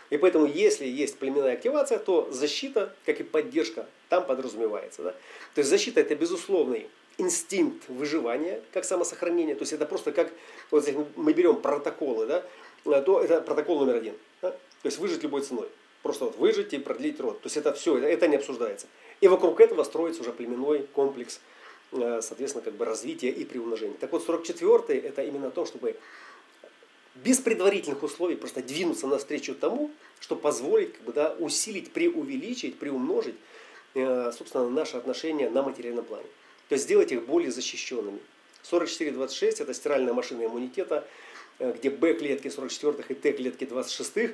И 0.10 0.18
поэтому, 0.18 0.46
если 0.46 0.86
есть 0.86 1.18
племенная 1.18 1.54
активация, 1.54 2.00
то 2.00 2.30
защита, 2.32 2.94
как 3.06 3.20
и 3.20 3.24
поддержка, 3.24 3.88
там 4.10 4.26
подразумевается. 4.26 5.04
Да? 5.04 5.12
То 5.56 5.60
есть 5.60 5.70
защита 5.70 6.02
это 6.02 6.16
безусловный 6.16 6.88
инстинкт 7.18 7.90
выживания, 7.90 8.62
как 8.74 8.86
самосохранение. 8.86 9.56
То 9.56 9.64
есть 9.64 9.74
это 9.74 9.86
просто 9.86 10.12
как, 10.12 10.32
вот 10.72 10.86
если 10.86 11.06
мы 11.16 11.34
берем 11.34 11.58
протоколы, 11.58 12.26
да, 12.26 13.02
то 13.02 13.22
это 13.22 13.42
протокол 13.42 13.80
номер 13.80 13.96
один. 13.96 14.14
Да? 14.42 14.52
То 14.52 14.86
есть 14.86 14.98
выжить 15.00 15.24
любой 15.24 15.42
ценой. 15.42 15.68
Просто 16.04 16.26
вот 16.26 16.38
выжить 16.38 16.74
и 16.74 16.78
продлить 16.78 17.20
род. 17.20 17.42
То 17.42 17.48
есть 17.48 17.58
это 17.58 17.74
все, 17.74 17.98
это, 17.98 18.08
это 18.08 18.28
не 18.28 18.36
обсуждается. 18.36 18.88
И 19.20 19.28
вокруг 19.28 19.60
этого 19.60 19.84
строится 19.84 20.22
уже 20.22 20.32
племенной 20.32 20.84
комплекс, 20.94 21.42
э, 21.92 22.22
соответственно, 22.22 22.64
как 22.64 22.76
бы 22.76 22.86
развития 22.86 23.30
и 23.30 23.44
приумножения. 23.46 23.98
Так 24.00 24.12
вот, 24.12 24.28
44-й 24.28 24.98
это 24.98 25.24
именно 25.24 25.50
то, 25.50 25.66
чтобы 25.66 25.98
без 27.16 27.40
предварительных 27.40 28.04
условий 28.04 28.36
просто 28.36 28.62
двинуться 28.62 29.08
навстречу 29.08 29.56
тому, 29.56 29.92
что 30.20 30.36
позволит 30.36 30.94
как 30.94 31.02
бы, 31.02 31.14
да, 31.14 31.36
усилить, 31.40 31.92
преувеличить, 31.92 32.78
приумножить, 32.78 33.36
э, 33.96 34.32
собственно, 34.38 34.70
наши 34.70 34.98
отношения 34.98 35.50
на 35.50 35.64
материальном 35.64 36.06
плане. 36.06 36.28
То 36.70 36.74
есть 36.74 36.86
сделать 36.86 37.12
их 37.12 37.26
более 37.26 37.52
защищенными. 37.52 38.20
4426 38.64 39.62
это 39.62 39.74
стиральная 39.74 40.14
машина 40.14 40.46
иммунитета, 40.46 41.08
э, 41.60 41.74
где 41.74 41.90
Б-клетки 41.90 42.48
44-х 42.48 43.06
и 43.10 43.14
Т-клетки 43.14 43.64
26-х 43.64 44.34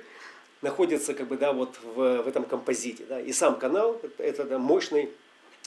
находятся 0.62 1.13
как 1.13 1.28
бы, 1.28 1.38
да, 1.38 1.54
вот 1.54 1.78
в, 1.84 2.24
в 2.24 2.28
этом 2.28 2.46
композите. 2.46 3.04
Да. 3.08 3.19
И 3.19 3.32
сам 3.32 3.60
канал 3.60 4.00
это, 4.02 4.43
это 4.43 4.58
мощный 4.58 5.10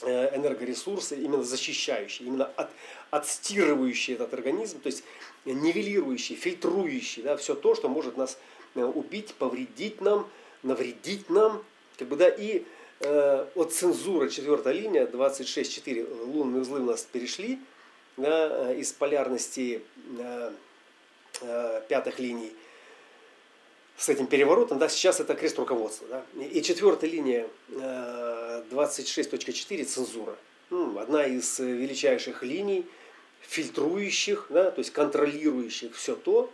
э, 0.01 0.35
энергоресурсы, 0.35 1.15
именно 1.15 1.43
защищающий, 1.43 2.25
именно 2.25 2.45
от, 2.45 2.69
отстирывающий 3.11 4.15
этот 4.15 4.33
организм, 4.33 4.81
то 4.81 4.87
есть 4.87 5.03
нивелирующий, 5.45 6.35
фильтрующий 6.35 7.23
да, 7.23 7.37
все 7.37 7.55
то, 7.55 7.75
что 7.75 7.87
может 7.87 8.17
нас 8.17 8.37
э, 8.75 8.83
убить, 8.83 9.33
повредить 9.35 10.01
нам, 10.01 10.27
навредить 10.63 11.29
нам. 11.29 11.63
Как 11.97 12.09
бы, 12.09 12.15
да, 12.15 12.27
и 12.27 12.63
от 12.99 13.73
цензуры 13.73 14.29
четвертая 14.29 14.73
линия, 14.73 15.05
26.4 15.05 16.25
лунные 16.25 16.61
узлы 16.61 16.81
у 16.81 16.85
нас 16.85 17.03
перешли 17.03 17.59
да, 18.17 18.73
из 18.73 18.91
полярности 18.91 19.81
э, 20.17 20.51
э, 21.41 21.81
пятых 21.87 22.19
линий– 22.19 22.51
с 23.97 24.09
этим 24.09 24.27
переворотом, 24.27 24.77
да, 24.77 24.89
сейчас 24.89 25.19
это 25.19 25.33
крест 25.33 25.57
руководства. 25.57 26.07
Да. 26.07 26.43
И 26.43 26.61
четвертая 26.61 27.09
линия 27.09 27.47
26.4 27.69 29.81
э, 29.81 29.83
цензура. 29.83 30.35
Ну, 30.69 30.99
одна 30.99 31.25
из 31.25 31.59
величайших 31.59 32.43
линий, 32.43 32.85
фильтрующих, 33.41 34.47
да, 34.49 34.69
то 34.69 34.79
есть 34.79 34.91
контролирующих 34.91 35.95
все 35.95 36.15
то, 36.15 36.45
э, 36.45 36.47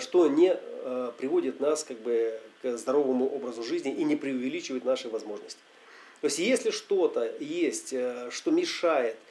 что 0.00 0.26
не 0.28 0.54
э, 0.54 1.12
приводит 1.18 1.60
нас 1.60 1.84
как 1.84 1.98
бы, 2.00 2.38
к 2.62 2.76
здоровому 2.76 3.28
образу 3.28 3.62
жизни 3.62 3.92
и 3.92 4.04
не 4.04 4.16
преувеличивает 4.16 4.84
наши 4.84 5.08
возможности. 5.08 5.60
То 6.20 6.26
есть 6.26 6.38
если 6.38 6.70
что-то 6.70 7.32
есть, 7.40 7.94
что 8.30 8.50
мешает– 8.50 9.16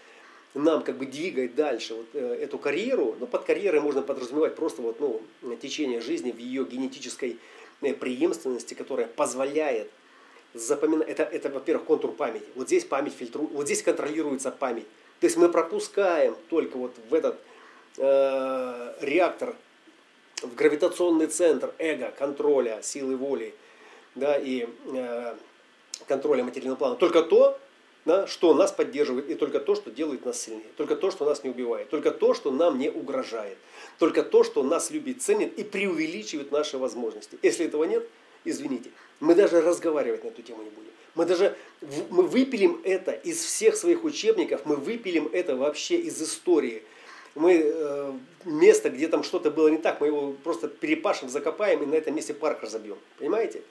нам 0.53 0.83
как 0.83 0.97
бы 0.97 1.05
двигать 1.05 1.55
дальше 1.55 1.95
вот, 1.95 2.07
э, 2.13 2.39
эту 2.41 2.57
карьеру, 2.57 3.15
ну, 3.19 3.27
под 3.27 3.45
карьерой 3.45 3.79
можно 3.79 4.01
подразумевать 4.01 4.55
просто 4.55 4.81
вот, 4.81 4.99
ну, 4.99 5.21
течение 5.55 6.01
жизни 6.01 6.31
в 6.31 6.37
ее 6.37 6.65
генетической 6.65 7.37
э, 7.81 7.93
преемственности, 7.93 8.73
которая 8.73 9.07
позволяет 9.07 9.89
запоминать. 10.53 11.07
Это, 11.07 11.23
это 11.23 11.49
во-первых, 11.49 11.85
контур 11.85 12.11
памяти. 12.11 12.45
Вот 12.55 12.67
здесь 12.67 12.83
память 12.83 13.13
фильтрует, 13.13 13.51
вот 13.51 13.65
здесь 13.65 13.81
контролируется 13.81 14.51
память. 14.51 14.87
То 15.21 15.25
есть 15.25 15.37
мы 15.37 15.49
пропускаем 15.49 16.35
только 16.49 16.77
вот 16.77 16.93
в 17.09 17.13
этот 17.13 17.39
э, 17.97 18.93
реактор, 19.01 19.55
в 20.41 20.55
гравитационный 20.55 21.27
центр 21.27 21.73
эго, 21.77 22.13
контроля, 22.17 22.79
силы 22.81 23.15
воли, 23.15 23.53
да, 24.15 24.37
и 24.37 24.67
э, 24.93 25.35
контроля 26.07 26.43
материального 26.43 26.77
плана. 26.77 26.95
Только 26.95 27.23
то, 27.23 27.59
да, 28.05 28.27
что 28.27 28.53
нас 28.53 28.71
поддерживает, 28.71 29.29
и 29.29 29.35
только 29.35 29.59
то, 29.59 29.75
что 29.75 29.91
делает 29.91 30.25
нас 30.25 30.41
сильнее, 30.41 30.65
только 30.77 30.95
то, 30.95 31.11
что 31.11 31.25
нас 31.25 31.43
не 31.43 31.49
убивает, 31.49 31.89
только 31.89 32.11
то, 32.11 32.33
что 32.33 32.51
нам 32.51 32.79
не 32.79 32.89
угрожает, 32.89 33.57
только 33.99 34.23
то, 34.23 34.43
что 34.43 34.63
нас 34.63 34.91
любит, 34.91 35.21
ценит 35.21 35.57
и 35.57 35.63
преувеличивает 35.63 36.51
наши 36.51 36.77
возможности. 36.77 37.37
Если 37.41 37.65
этого 37.65 37.83
нет, 37.83 38.07
извините, 38.43 38.89
мы 39.19 39.35
даже 39.35 39.61
разговаривать 39.61 40.23
на 40.23 40.29
эту 40.29 40.41
тему 40.41 40.63
не 40.63 40.69
будем. 40.69 40.89
Мы 41.13 41.25
даже 41.25 41.55
мы 42.09 42.23
выпилим 42.23 42.79
это 42.83 43.11
из 43.11 43.43
всех 43.43 43.75
своих 43.75 44.03
учебников, 44.03 44.61
мы 44.65 44.77
выпилим 44.77 45.29
это 45.31 45.55
вообще 45.55 45.97
из 45.97 46.21
истории. 46.21 46.83
Мы 47.35 47.61
э, 47.63 48.13
место, 48.45 48.89
где 48.89 49.07
там 49.07 49.23
что-то 49.23 49.51
было 49.51 49.69
не 49.69 49.77
так, 49.77 50.01
мы 50.01 50.07
его 50.07 50.33
просто 50.43 50.67
перепашем, 50.67 51.29
закопаем 51.29 51.81
и 51.83 51.85
на 51.85 51.95
этом 51.95 52.15
месте 52.15 52.33
парк 52.33 52.61
разобьем. 52.61 52.97
Понимаете? 53.17 53.61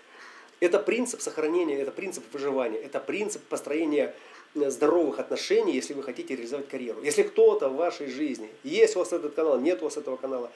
Это 0.61 0.79
принцип 0.79 1.21
сохранения, 1.21 1.81
это 1.81 1.91
принцип 1.91 2.25
выживания, 2.33 2.79
это 2.79 3.01
принцип 3.01 3.43
построения 3.45 4.15
э, 4.55 4.71
здоровых 4.71 5.19
отношений, 5.19 5.73
если 5.73 5.95
вы 5.95 6.03
хотите 6.03 6.37
реализовать 6.37 6.69
карьеру. 6.69 7.03
Если 7.03 7.23
кто-то 7.23 7.69
в 7.69 7.77
вашей 7.77 8.09
жизни, 8.09 8.51
есть 8.63 8.97
у 8.97 9.01
вас 9.01 9.13
этот 9.13 9.35
канал, 9.35 9.61
нет 9.61 9.83
у 9.83 9.85
вас 9.85 9.97
этого 9.97 10.17
канала, 10.17 10.51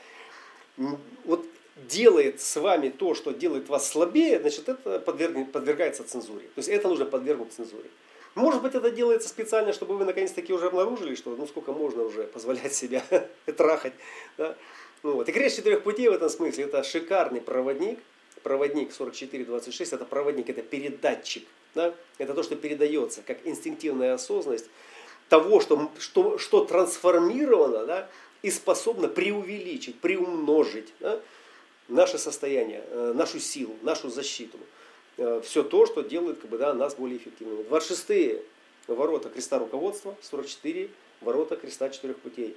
вот 1.25 1.47
делает 1.89 2.41
с 2.41 2.57
вами 2.57 2.89
то, 2.89 3.15
что 3.15 3.33
делает 3.33 3.69
вас 3.69 3.89
слабее, 3.89 4.41
значит, 4.41 4.69
это 4.69 4.99
подвергается 5.01 6.05
цензуре. 6.05 6.47
То 6.55 6.59
есть 6.59 6.69
это 6.69 6.89
нужно 6.89 7.05
подвергнуть 7.05 7.53
цензуре. 7.53 7.91
Может 8.35 8.63
быть, 8.63 8.75
это 8.75 8.91
делается 8.91 9.29
специально, 9.29 9.73
чтобы 9.73 9.97
вы 9.97 10.05
наконец-таки 10.05 10.53
уже 10.53 10.67
обнаружили, 10.67 11.15
что 11.15 11.35
ну 11.37 11.47
сколько 11.47 11.73
можно 11.73 12.03
уже 12.03 12.25
позволять 12.25 12.75
себя 12.75 13.05
трахать. 13.57 13.95
Да? 14.37 14.57
Ну, 15.03 15.15
вот. 15.15 15.29
И 15.29 15.33
крест 15.33 15.57
четырех 15.57 15.83
путей 15.83 16.09
в 16.09 16.13
этом 16.13 16.29
смысле 16.29 16.65
это 16.65 16.83
шикарный 16.83 17.41
проводник– 17.41 17.99
проводник 18.45 18.93
4426, 18.93 19.93
это 19.95 20.05
проводник, 20.05 20.49
это 20.49 20.63
передатчик. 20.63 21.45
Да? 21.75 21.93
Это 22.19 22.35
то, 22.35 22.45
что 22.45 22.55
передается, 22.55 23.23
как 23.23 23.45
инстинктивная 23.45 24.15
осознанность 24.15 24.67
того, 25.29 25.59
что, 25.61 25.91
что, 25.99 26.39
что 26.39 26.65
трансформировано 26.65 27.87
да, 27.87 28.09
и 28.43 28.51
способно 28.51 29.09
преувеличить, 29.09 29.99
приумножить 29.99 30.93
да, 31.01 31.19
наше 31.89 32.19
состояние, 32.19 32.85
э, 32.91 33.13
нашу 33.17 33.41
силу, 33.41 33.75
нашу 33.83 34.11
защиту. 34.11 34.59
Э, 35.17 35.41
Все 35.45 35.63
то, 35.63 35.87
что 35.87 36.03
делает 36.03 36.39
как 36.41 36.51
бы, 36.51 36.59
да, 36.59 36.75
нас 36.75 36.95
более 36.95 37.19
эффективными. 37.19 37.63
26 37.65 38.43
ворота 38.89 39.31
креста 39.31 39.59
руководства, 39.59 40.17
44 40.23 40.91
ворота 41.21 41.57
креста 41.57 41.89
четырех 41.91 42.19
путей. 42.19 42.57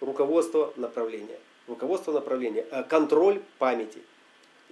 Руководство 0.00 0.72
направления. 0.76 1.38
Руководство 1.66 2.12
направления. 2.12 2.66
Э, 2.70 2.82
контроль 2.84 3.40
памяти 3.58 4.00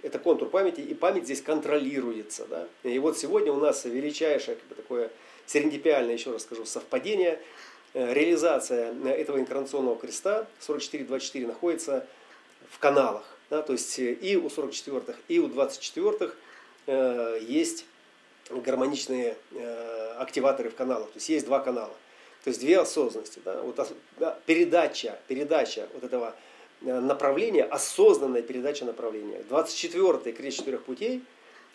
это 0.01 0.19
контур 0.19 0.49
памяти, 0.49 0.81
и 0.81 0.93
память 0.93 1.25
здесь 1.25 1.41
контролируется. 1.41 2.45
Да? 2.47 2.67
И 2.83 2.97
вот 2.99 3.17
сегодня 3.17 3.51
у 3.51 3.59
нас 3.59 3.85
величайшее 3.85 4.55
как 4.55 4.67
бы, 4.67 4.75
такое 4.75 5.11
серендипиальное, 5.45 6.13
еще 6.13 6.31
раз 6.31 6.43
скажу, 6.43 6.65
совпадение, 6.65 7.39
э, 7.93 8.13
реализация 8.13 8.93
этого 9.05 9.39
инкарнационного 9.39 9.97
креста 9.97 10.47
44-24 10.61 11.47
находится 11.47 12.05
в 12.69 12.79
каналах. 12.79 13.23
Да? 13.49 13.61
То 13.61 13.73
есть 13.73 13.97
и 13.99 14.37
у 14.37 14.47
44-х, 14.47 15.17
и 15.27 15.39
у 15.39 15.47
24-х 15.47 16.25
э, 16.25 16.31
есть 17.41 17.85
гармоничные 18.49 19.35
э, 19.51 20.13
активаторы 20.17 20.69
в 20.69 20.75
каналах. 20.75 21.07
То 21.07 21.17
есть 21.17 21.29
есть 21.29 21.45
два 21.45 21.59
канала. 21.59 21.93
То 22.43 22.49
есть 22.49 22.59
две 22.59 22.79
осознанности. 22.79 23.41
Да? 23.43 23.61
Вот, 23.61 23.75
да, 24.17 24.39
передача, 24.45 25.19
передача 25.27 25.87
вот 25.93 26.03
этого 26.03 26.35
Э, 26.81 26.99
направление, 26.99 27.65
осознанная 27.65 28.41
передача 28.41 28.85
направления. 28.85 29.43
24-й 29.49 30.31
крест 30.31 30.57
четырех 30.57 30.83
путей, 30.83 31.23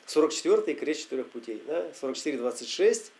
44-й 0.07 0.75
крест 0.75 1.03
четырех 1.03 1.29
путей, 1.29 1.63
да? 1.67 1.91
44-26 2.01 3.11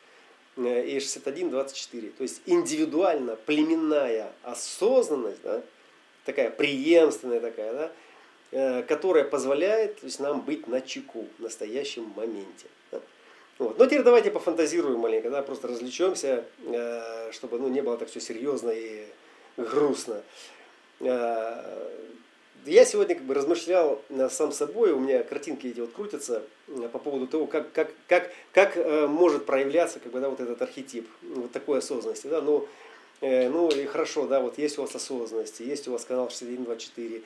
э, 0.57 0.87
и 0.87 0.97
61-24. 0.97 2.13
То 2.13 2.23
есть 2.23 2.41
индивидуально 2.47 3.37
племенная 3.37 4.33
осознанность, 4.43 5.43
да? 5.43 5.63
такая 6.25 6.51
преемственная 6.51 7.41
такая, 7.41 7.73
да? 7.75 7.93
Э, 8.57 8.85
которая 8.85 9.25
позволяет 9.25 9.99
то 9.99 10.07
есть, 10.07 10.21
нам 10.21 10.41
быть 10.41 10.69
на 10.69 10.81
чеку 10.81 11.27
в 11.39 11.43
настоящем 11.43 12.13
моменте. 12.15 12.69
Вот. 13.59 13.79
Но 13.79 13.87
теперь 13.87 14.05
давайте 14.05 14.31
пофантазируем 14.31 15.01
маленько, 15.01 15.29
да? 15.29 15.43
просто 15.43 15.67
развлечемся, 15.67 16.45
чтобы 17.33 17.59
ну, 17.59 17.69
не 17.69 17.83
было 17.83 17.97
так 17.97 18.09
все 18.09 18.21
серьезно 18.21 18.71
и 18.71 19.07
грустно. 19.57 20.23
Э, 21.01 21.89
я 22.65 22.85
сегодня 22.85 23.17
как 23.17 23.25
бы 23.25 23.35
размышлял 23.35 24.01
сам 24.31 24.53
собой, 24.53 24.93
у 24.93 25.01
меня 25.01 25.25
картинки 25.25 25.67
эти 25.67 25.81
вот 25.81 25.93
крутятся 25.93 26.45
э, 26.69 26.89
по 26.93 27.01
поводу 27.01 27.27
того, 27.27 27.49
как, 27.49 27.73
как, 27.73 27.91
как, 28.07 28.31
как 28.53 28.77
э, 28.77 29.09
может 29.09 29.47
проявляться 29.47 29.99
как 29.99 30.13
бы, 30.13 30.21
да, 30.21 30.29
вот 30.29 30.39
этот 30.39 30.63
архетип 30.63 31.09
вот 31.23 31.51
такой 31.51 31.79
осознанности. 31.79 32.29
Да? 32.29 32.41
Ну, 32.41 32.69
ну 33.21 33.69
и 33.71 33.87
хорошо, 33.87 34.27
да, 34.27 34.41
вот 34.41 34.59
есть 34.59 34.79
у 34.79 34.83
вас 34.83 34.95
осознанность, 34.95 35.61
есть 35.61 35.89
у 35.89 35.93
вас 35.93 36.05
канал 36.05 36.29
6124, 36.29 37.23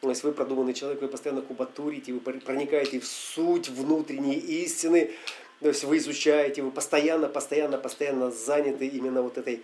то 0.00 0.10
есть 0.10 0.22
вы 0.22 0.32
продуманный 0.32 0.74
человек, 0.74 1.02
вы 1.02 1.08
постоянно 1.08 1.42
кубатурите, 1.42 2.12
вы 2.12 2.20
проникаете 2.20 3.00
в 3.00 3.06
суть 3.06 3.68
внутренней 3.68 4.36
истины, 4.36 5.10
то 5.60 5.68
есть 5.68 5.82
вы 5.84 5.96
изучаете, 5.96 6.62
вы 6.62 6.70
постоянно, 6.70 7.28
постоянно, 7.28 7.78
постоянно 7.78 8.30
заняты 8.30 8.86
именно 8.86 9.22
вот 9.22 9.38
этой 9.38 9.62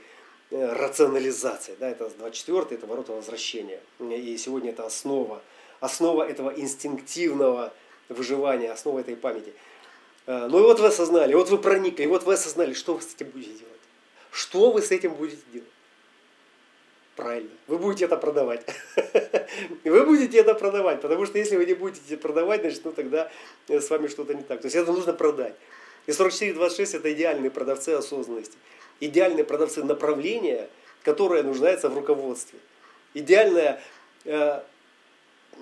рационализация. 0.50 1.76
Да, 1.78 1.88
это 1.88 2.10
24 2.18 2.66
это 2.70 2.86
ворота 2.86 3.12
возвращения. 3.12 3.80
И 4.00 4.36
сегодня 4.36 4.70
это 4.70 4.84
основа, 4.86 5.40
основа 5.80 6.28
этого 6.28 6.50
инстинктивного 6.50 7.72
выживания, 8.08 8.72
основа 8.72 9.00
этой 9.00 9.16
памяти. 9.16 9.52
Ну 10.26 10.58
и 10.58 10.62
вот 10.62 10.80
вы 10.80 10.86
осознали, 10.88 11.34
вот 11.34 11.48
вы 11.50 11.58
проникли, 11.58 12.06
вот 12.06 12.24
вы 12.24 12.34
осознали, 12.34 12.72
что 12.72 12.94
вы 12.94 13.02
с 13.02 13.14
этим 13.14 13.28
будете 13.28 13.52
делать. 13.52 13.80
Что 14.30 14.72
вы 14.72 14.82
с 14.82 14.90
этим 14.90 15.14
будете 15.14 15.42
делать? 15.52 15.68
Правильно. 17.16 17.50
Вы 17.68 17.78
будете 17.78 18.06
это 18.06 18.16
продавать. 18.16 18.66
Вы 19.84 20.04
будете 20.04 20.38
это 20.38 20.54
продавать, 20.54 21.00
потому 21.00 21.26
что 21.26 21.38
если 21.38 21.56
вы 21.56 21.64
не 21.64 21.74
будете 21.74 22.16
продавать, 22.16 22.62
значит, 22.62 22.84
ну 22.84 22.92
тогда 22.92 23.30
с 23.68 23.88
вами 23.88 24.08
что-то 24.08 24.34
не 24.34 24.42
так. 24.42 24.60
То 24.60 24.66
есть 24.66 24.76
это 24.76 24.92
нужно 24.92 25.12
продать. 25.12 25.54
И 26.06 26.10
44-26 26.10 26.96
это 26.96 27.12
идеальные 27.12 27.52
продавцы 27.52 27.90
осознанности 27.90 28.56
идеальные 29.00 29.44
продавцы 29.44 29.84
направления, 29.84 30.68
которое 31.02 31.42
нуждается 31.42 31.88
в 31.88 31.94
руководстве. 31.94 32.58
Идеальная, 33.14 33.80
э, 34.24 34.60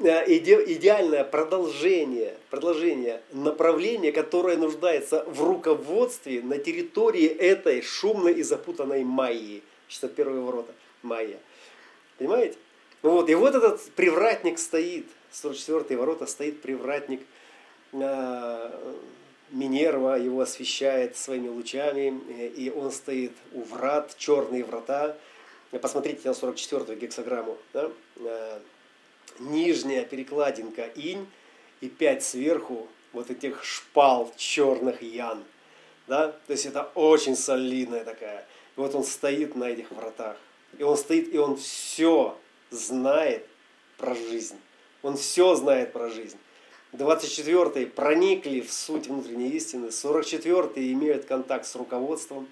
э, 0.03 0.25
иде, 0.27 0.63
идеальное 0.75 1.25
продолжение, 1.25 2.37
продолжение 2.51 3.21
направления, 3.33 4.13
которое 4.13 4.57
нуждается 4.57 5.25
в 5.25 5.43
руководстве 5.43 6.43
на 6.43 6.59
территории 6.59 7.27
этой 7.27 7.83
шумной 7.83 8.35
и 8.35 8.43
запутанной 8.43 9.05
Майи. 9.05 9.63
61 9.89 10.41
ворота 10.41 10.73
Майя. 11.03 11.39
Понимаете? 12.19 12.57
Вот, 13.03 13.29
и 13.29 13.35
вот 13.35 13.55
этот 13.55 13.83
привратник 13.93 14.59
стоит, 14.59 15.07
44 15.33 15.99
ворота 15.99 16.27
стоит 16.27 16.63
привратник, 16.63 17.23
э, 17.93 18.71
Минерва 19.51 20.19
его 20.19 20.41
освещает 20.41 21.17
своими 21.17 21.49
лучами, 21.49 22.19
и 22.57 22.71
он 22.71 22.91
стоит 22.91 23.33
у 23.53 23.63
врат, 23.63 24.15
черные 24.17 24.65
врата. 24.65 25.17
Посмотрите 25.81 26.29
на 26.29 26.33
44-ю 26.33 26.97
гексограмму. 26.97 27.59
Да? 27.75 27.91
Э, 28.17 28.61
нижняя 29.39 30.05
перекладинка 30.05 30.87
инь 30.95 31.27
и 31.81 31.89
пять 31.89 32.23
сверху 32.23 32.89
вот 33.13 33.31
этих 33.31 33.63
шпал 33.65 34.33
черных 34.37 35.03
ян. 35.03 35.45
Да? 36.07 36.29
То 36.47 36.53
есть 36.53 36.67
это 36.67 36.91
очень 36.95 37.37
солидная 37.37 38.05
такая. 38.05 38.47
И 38.77 38.81
вот 38.81 38.95
он 38.95 39.05
стоит 39.05 39.55
на 39.55 39.65
этих 39.65 39.91
вратах. 39.91 40.37
И 40.79 40.83
он 40.83 40.97
стоит, 40.97 41.35
и 41.35 41.39
он 41.39 41.57
все 41.57 42.37
знает 42.71 43.47
про 43.99 44.15
жизнь. 44.15 44.59
Он 45.03 45.17
все 45.17 45.55
знает 45.55 45.93
про 45.93 46.09
жизнь. 46.09 46.39
24 46.93 47.87
проникли 47.87 48.61
в 48.61 48.73
суть 48.73 49.07
внутренней 49.07 49.51
истины. 49.51 49.91
44 49.91 50.93
имеют 50.93 51.25
контакт 51.25 51.67
с 51.67 51.75
руководством. 51.75 52.49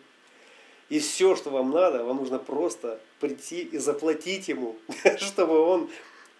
И 0.89 0.99
все, 0.99 1.37
что 1.37 1.51
вам 1.51 1.71
надо, 1.71 2.05
вам 2.05 2.17
нужно 2.17 2.39
просто 2.39 3.01
прийти 3.21 3.63
и 3.63 3.79
заплатить 3.79 4.49
ему, 4.49 4.77
чтобы 5.19 5.59
он 5.61 5.89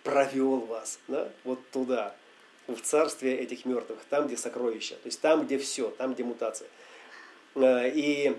провел 0.03 0.59
вас 0.61 0.99
да, 1.09 1.29
вот 1.45 1.61
туда, 1.71 2.15
в 2.67 2.81
царствие 2.81 3.39
этих 3.39 3.65
мертвых, 3.65 3.99
там, 4.09 4.27
где 4.27 4.37
сокровища, 4.37 4.95
то 4.95 5.07
есть 5.07 5.21
там, 5.21 5.45
где 5.45 5.59
все, 5.59 5.91
там, 5.91 6.15
где 6.15 6.25
мутация. 6.25 6.69
Э, 7.55 7.91
и 7.91 8.37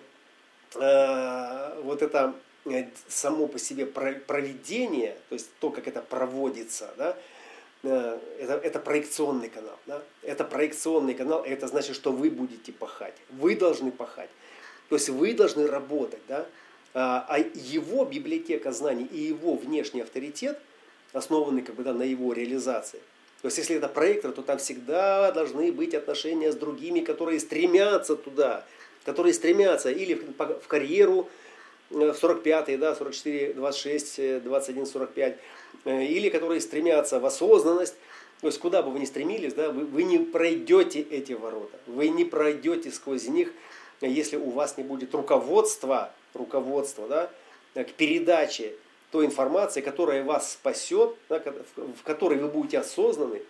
э, 0.76 1.82
вот 1.84 2.02
это 2.02 2.34
само 3.08 3.48
по 3.48 3.60
себе 3.60 3.86
проведение, 3.86 5.18
то 5.30 5.36
есть 5.36 5.50
то, 5.60 5.70
как 5.70 5.88
это 5.88 6.02
проводится, 6.02 6.94
да, 6.98 7.18
э, 7.84 8.20
это, 8.40 8.54
это 8.54 8.80
проекционный 8.80 9.50
канал. 9.50 9.78
Да? 9.88 10.02
Это 10.22 10.44
проекционный 10.44 11.14
канал, 11.14 11.44
это 11.44 11.68
значит, 11.68 11.96
что 11.96 12.12
вы 12.12 12.30
будете 12.30 12.72
пахать. 12.72 13.16
Вы 13.30 13.56
должны 13.56 13.92
пахать. 13.92 14.30
То 14.90 14.96
есть 14.96 15.10
вы 15.10 15.34
должны 15.34 15.68
работать. 15.68 16.22
Да? 16.28 16.46
А, 16.94 17.26
а 17.28 17.40
его 17.40 18.06
библиотека 18.06 18.72
знаний 18.72 19.06
и 19.06 19.20
его 19.20 19.56
внешний 19.56 20.02
авторитет 20.02 20.60
основаны 21.14 21.62
как 21.62 21.76
бы, 21.76 21.84
да, 21.84 21.94
на 21.94 22.04
его 22.04 22.34
реализации. 22.34 23.00
То 23.42 23.48
есть 23.48 23.58
если 23.58 23.78
это 23.78 23.88
проектор, 23.88 24.32
то 24.32 24.42
там 24.44 24.60
всегда 24.60 25.32
должны 25.32 25.72
быть 25.72 25.96
отношения 25.96 26.52
с 26.52 26.56
другими, 26.56 27.00
которые 27.00 27.40
стремятся 27.40 28.16
туда, 28.16 28.66
которые 29.04 29.34
стремятся 29.34 29.90
или 29.90 30.14
в 30.38 30.68
карьеру, 30.68 31.28
в 31.92 32.14
45, 32.14 32.80
да, 32.80 32.96
44, 32.96 33.54
26, 33.54 34.44
21, 34.44 34.86
45, 34.86 35.38
или 35.86 36.30
которые 36.30 36.62
стремятся 36.62 37.20
в 37.20 37.26
осознанность, 37.26 37.96
то 38.42 38.48
есть 38.48 38.60
куда 38.60 38.82
бы 38.82 38.92
вы 38.92 39.00
ни 39.00 39.06
стремились, 39.06 39.54
да, 39.54 39.70
вы, 39.70 39.86
вы 39.86 40.04
не 40.04 40.18
пройдете 40.18 41.02
эти 41.02 41.34
ворота, 41.34 41.78
вы 41.88 42.10
не 42.10 42.26
пройдете 42.26 42.92
сквозь 42.92 43.28
них, 43.28 43.54
если 44.02 44.38
у 44.38 44.50
вас 44.50 44.78
не 44.78 44.84
будет 44.84 45.14
руководства, 45.14 46.12
руководства 46.34 47.08
да, 47.08 47.84
к 47.84 47.92
передаче 47.92 48.74
той 49.12 49.26
информации, 49.26 49.82
которая 49.82 50.24
вас 50.24 50.54
спасет, 50.54 51.16
да, 51.30 51.44
в 51.76 52.04
которой 52.04 52.40
вы 52.40 52.48
будете 52.48 52.80
осознаны, 52.80 53.42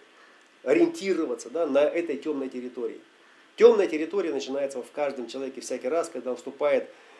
ориентироваться 0.63 1.49
да, 1.49 1.65
на 1.65 1.79
этой 1.79 2.17
темной 2.17 2.49
территории. 2.49 2.99
Темная 3.55 3.87
территория 3.87 4.31
начинается 4.31 4.81
в 4.81 4.91
каждом 4.91 5.27
человеке 5.27 5.61
всякий 5.61 5.87
раз, 5.87 6.09
когда 6.09 6.31
он 6.31 6.37
вступает 6.37 6.89
Э, 6.89 7.10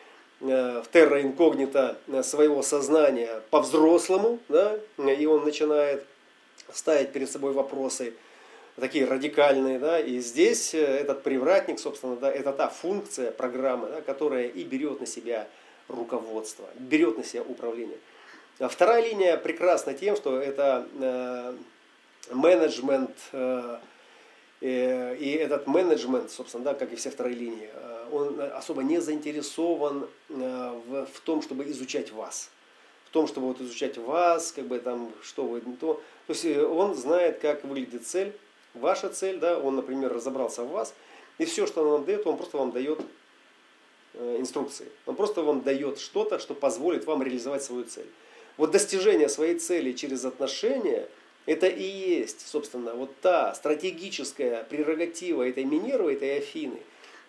в 0.42 0.86
терра 0.92 1.22
инкогнито 1.22 1.96
э, 2.08 2.22
своего 2.22 2.62
сознания 2.62 3.42
по-взрослому, 3.50 4.40
да, 4.48 4.76
и 4.98 5.26
он 5.26 5.44
начинает 5.44 6.04
ставить 6.72 7.12
перед 7.12 7.30
собой 7.30 7.52
вопросы 7.52 8.14
такие 8.76 9.04
радикальные, 9.04 9.78
да, 9.78 10.00
и 10.00 10.18
здесь 10.18 10.74
э, 10.74 10.78
этот 10.78 11.22
привратник, 11.22 11.78
собственно, 11.78 12.16
да, 12.16 12.30
это 12.30 12.52
та 12.52 12.68
функция 12.68 13.30
программы, 13.30 13.88
да, 13.88 14.00
которая 14.00 14.48
и 14.48 14.64
берет 14.64 15.00
на 15.00 15.06
себя 15.06 15.46
руководство, 15.88 16.68
берет 16.74 17.18
на 17.18 17.24
себя 17.24 17.42
управление. 17.42 17.98
А 18.58 18.68
вторая 18.68 19.02
линия 19.04 19.36
прекрасна 19.36 19.94
тем, 19.94 20.16
что 20.16 20.40
это 20.40 20.88
э, 21.00 21.54
менеджмент 22.32 23.16
э, 23.32 23.76
Э, 23.76 23.91
и 24.62 25.38
этот 25.40 25.66
менеджмент, 25.66 26.30
собственно, 26.30 26.62
да, 26.62 26.74
как 26.74 26.92
и 26.92 26.96
все 26.96 27.10
вторые 27.10 27.34
линии, 27.34 27.68
э, 27.72 28.08
он 28.12 28.40
особо 28.40 28.84
не 28.84 29.00
заинтересован 29.00 30.06
э, 30.28 30.80
в, 30.86 31.06
в 31.06 31.20
том, 31.20 31.42
чтобы 31.42 31.68
изучать 31.70 32.12
вас. 32.12 32.48
В 33.06 33.10
том, 33.10 33.26
чтобы 33.26 33.48
вот 33.48 33.60
изучать 33.60 33.98
вас, 33.98 34.52
как 34.52 34.68
бы 34.68 34.78
там, 34.78 35.12
что 35.20 35.44
вы, 35.46 35.60
то. 35.80 36.00
То 36.28 36.32
есть 36.32 36.46
он 36.46 36.94
знает, 36.94 37.40
как 37.40 37.64
выглядит 37.64 38.06
цель, 38.06 38.32
ваша 38.74 39.08
цель, 39.08 39.40
да, 39.40 39.58
он, 39.58 39.74
например, 39.74 40.12
разобрался 40.12 40.62
в 40.62 40.70
вас, 40.70 40.94
и 41.38 41.44
все, 41.44 41.66
что 41.66 41.82
он 41.82 41.88
вам 41.88 42.04
дает, 42.04 42.24
он 42.24 42.36
просто 42.36 42.56
вам 42.56 42.70
дает 42.70 43.00
инструкции. 44.14 44.86
Он 45.06 45.16
просто 45.16 45.42
вам 45.42 45.62
дает 45.62 45.98
что-то, 45.98 46.38
что 46.38 46.54
позволит 46.54 47.04
вам 47.06 47.22
реализовать 47.22 47.64
свою 47.64 47.84
цель. 47.84 48.06
Вот 48.56 48.70
достижение 48.70 49.28
своей 49.28 49.58
цели 49.58 49.92
через 49.92 50.24
отношения– 50.24 51.08
это 51.46 51.66
и 51.66 51.82
есть, 51.82 52.46
собственно, 52.46 52.94
вот 52.94 53.14
та 53.20 53.54
стратегическая 53.54 54.64
прерогатива 54.64 55.48
этой 55.48 55.64
Минервы, 55.64 56.14
этой 56.14 56.38
Афины, 56.38 56.80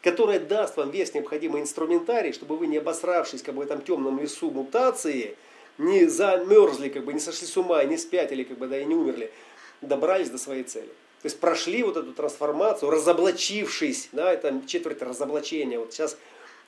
которая 0.02 0.40
даст 0.40 0.78
вам 0.78 0.92
весь 0.92 1.14
необходимый 1.14 1.62
инструментарий, 1.62 2.34
чтобы 2.34 2.58
вы 2.58 2.68
не 2.68 2.78
обосравшись 2.78 3.42
как 3.42 3.56
бы, 3.56 3.62
в 3.62 3.66
этом 3.66 3.82
темном 3.82 4.20
лесу 4.20 4.52
мутации, 4.52 5.36
не 5.78 6.06
замерзли, 6.06 6.90
как 6.90 7.06
бы, 7.06 7.14
не 7.14 7.20
сошли 7.20 7.48
с 7.48 7.58
ума, 7.58 7.84
не 7.84 7.98
спятили, 7.98 8.44
как 8.44 8.58
бы, 8.58 8.68
да, 8.68 8.80
и 8.80 8.86
не 8.86 8.94
умерли, 8.94 9.32
добрались 9.82 10.30
до 10.30 10.38
своей 10.38 10.64
цели. 10.64 10.90
То 11.24 11.28
есть 11.28 11.40
прошли 11.40 11.84
вот 11.84 11.98
эту 11.98 12.14
трансформацию, 12.14 12.92
разоблачившись, 12.92 14.10
да, 14.12 14.32
это 14.32 14.62
четверть 14.68 15.02
разоблачения. 15.02 15.80
Вот 15.80 15.94
сейчас 15.94 16.18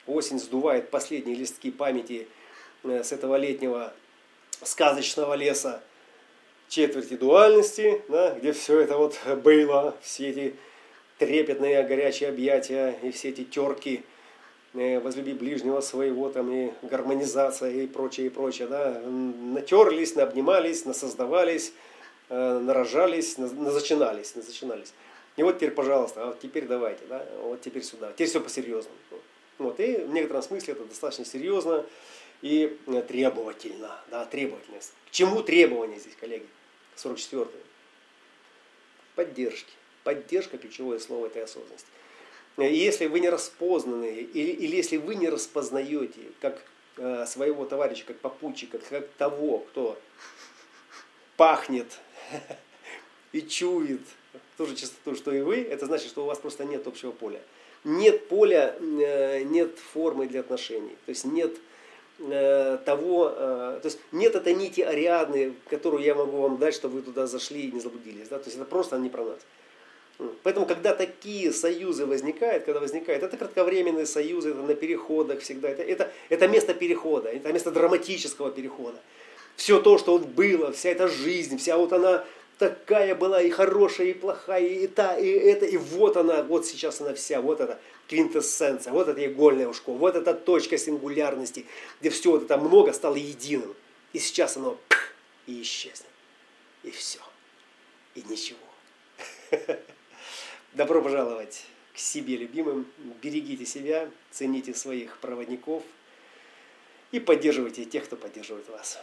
осень 0.06 0.38
сдувает 0.38 0.90
последние 0.90 1.36
листки 1.36 1.70
памяти 1.70 2.26
э, 2.82 3.04
с 3.04 3.12
этого 3.12 3.36
летнего 3.36 3.92
сказочного 4.62 5.34
леса, 5.34 5.82
четверти 6.68 7.14
дуальности, 7.14 8.02
да, 8.08 8.34
где 8.34 8.52
все 8.52 8.80
это 8.80 8.96
вот 8.96 9.18
было, 9.42 9.94
все 10.02 10.30
эти 10.30 10.54
трепетные 11.18 11.82
горячие 11.82 12.28
объятия 12.28 12.98
и 13.02 13.10
все 13.10 13.30
эти 13.30 13.44
терки, 13.44 14.02
э, 14.74 15.00
возлюби 15.00 15.32
ближнего 15.32 15.80
своего, 15.80 16.28
там 16.28 16.52
и 16.52 16.72
гармонизация 16.82 17.70
и 17.70 17.86
прочее, 17.86 18.26
и 18.26 18.30
прочее, 18.30 18.68
да, 18.68 19.00
натерлись, 19.00 20.14
наобнимались, 20.14 20.84
насоздавались, 20.84 21.72
э, 22.28 22.58
нарожались, 22.58 23.38
назачинались, 23.38 24.34
назачинались. 24.34 24.92
И 25.36 25.42
вот 25.42 25.56
теперь, 25.56 25.72
пожалуйста, 25.72 26.22
а 26.22 26.26
вот 26.26 26.40
теперь 26.40 26.66
давайте, 26.66 27.04
да, 27.08 27.26
вот 27.42 27.60
теперь 27.60 27.82
сюда. 27.82 28.12
Теперь 28.12 28.28
все 28.28 28.40
по-серьезному. 28.40 28.96
Вот, 29.58 29.80
и 29.80 29.96
в 29.96 30.12
некотором 30.12 30.42
смысле 30.42 30.74
это 30.74 30.84
достаточно 30.84 31.24
серьезно 31.24 31.84
и 32.42 32.78
требовательно, 33.08 33.98
да, 34.10 34.24
требовательность. 34.26 34.92
К 35.08 35.10
чему 35.10 35.42
требования 35.42 35.98
здесь, 35.98 36.14
коллеги? 36.20 36.46
44. 36.96 37.48
Поддержки. 39.14 39.72
Поддержка– 40.04 40.58
ключевое 40.58 40.98
слово 40.98 41.26
этой 41.26 41.44
осознанности. 41.44 41.88
И 42.58 42.74
если 42.74 43.06
вы 43.06 43.20
не 43.20 43.28
распознаны, 43.28 44.06
или, 44.06 44.50
или 44.50 44.76
если 44.76 44.96
вы 44.96 45.14
не 45.14 45.28
распознаете 45.28 46.20
как 46.40 46.62
э, 46.96 47.26
своего 47.26 47.66
товарища, 47.66 48.04
как 48.06 48.18
попутчика, 48.18 48.78
как 48.78 49.08
того, 49.18 49.58
кто 49.58 49.98
пахнет 51.36 51.98
и 53.32 53.42
чует 53.42 54.00
ту 54.56 54.66
же 54.66 54.74
частоту, 54.74 55.14
что 55.16 55.32
и 55.32 55.42
вы, 55.42 55.62
это 55.62 55.86
значит, 55.86 56.08
что 56.08 56.22
у 56.22 56.26
вас 56.26 56.38
просто 56.38 56.64
нет 56.64 56.86
общего 56.86 57.10
поля. 57.10 57.42
Нет 57.84 58.28
поля, 58.28 58.74
э, 58.80 59.42
нет 59.42 59.78
формы 59.78 60.26
для 60.26 60.40
отношений. 60.40 60.96
То 61.04 61.10
есть 61.10 61.24
нет 61.24 61.56
Э, 61.56 61.65
того, 62.18 63.32
э, 63.36 63.78
то 63.82 63.88
есть 63.88 63.98
нет 64.10 64.34
этой 64.34 64.54
нити 64.54 64.80
Ариадны, 64.80 65.54
которую 65.68 66.02
я 66.02 66.14
могу 66.14 66.40
вам 66.40 66.56
дать, 66.56 66.74
чтобы 66.74 66.96
вы 66.96 67.02
туда 67.02 67.26
зашли 67.26 67.68
и 67.68 67.72
не 67.72 67.80
заблудились. 67.80 68.28
Да? 68.28 68.38
То 68.38 68.46
есть 68.46 68.56
это 68.56 68.64
просто 68.64 68.98
не 68.98 69.10
про 69.10 69.24
нас. 69.24 69.38
Поэтому, 70.42 70.64
когда 70.64 70.94
такие 70.94 71.52
союзы 71.52 72.06
возникают, 72.06 72.64
когда 72.64 72.80
возникают, 72.80 73.22
это 73.22 73.36
кратковременные 73.36 74.06
союзы, 74.06 74.50
это 74.50 74.62
на 74.62 74.74
переходах 74.74 75.40
всегда, 75.40 75.68
это, 75.68 75.82
это, 75.82 76.10
это 76.30 76.48
место 76.48 76.72
перехода, 76.72 77.28
это 77.28 77.52
место 77.52 77.70
драматического 77.70 78.50
перехода. 78.50 78.98
Все 79.56 79.78
то, 79.78 79.98
что 79.98 80.12
вот 80.12 80.26
было, 80.28 80.72
вся 80.72 80.90
эта 80.90 81.08
жизнь, 81.08 81.58
вся 81.58 81.76
вот 81.76 81.92
она 81.92 82.24
такая 82.58 83.14
была 83.14 83.42
и 83.42 83.50
хорошая, 83.50 84.08
и 84.08 84.12
плохая, 84.14 84.66
и 84.66 84.86
та, 84.86 85.16
и 85.16 85.28
это, 85.28 85.66
и 85.66 85.76
вот 85.76 86.16
она, 86.16 86.42
вот 86.42 86.66
сейчас 86.66 87.00
она 87.00 87.14
вся, 87.14 87.40
вот 87.40 87.60
это 87.60 87.78
квинтэссенция, 88.08 88.92
вот 88.92 89.08
это 89.08 89.24
игольное 89.26 89.68
ушко, 89.68 89.92
вот 89.92 90.16
эта 90.16 90.34
точка 90.34 90.78
сингулярности, 90.78 91.66
где 92.00 92.10
все 92.10 92.30
вот 92.32 92.44
это 92.44 92.56
много 92.56 92.92
стало 92.92 93.16
единым. 93.16 93.74
И 94.12 94.18
сейчас 94.18 94.56
оно 94.56 94.78
и 95.46 95.60
исчезнет. 95.62 96.06
И 96.82 96.90
все. 96.90 97.18
и 98.14 98.22
ничего. 98.22 98.58
Добро 100.72 101.02
пожаловать 101.02 101.64
к 101.92 101.98
себе 101.98 102.36
любимым. 102.36 102.86
Берегите 103.22 103.66
себя, 103.66 104.10
цените 104.30 104.74
своих 104.74 105.18
проводников 105.18 105.82
и 107.12 107.20
поддерживайте 107.20 107.84
тех, 107.84 108.04
кто 108.04 108.16
поддерживает 108.16 108.68
вас. 108.68 108.98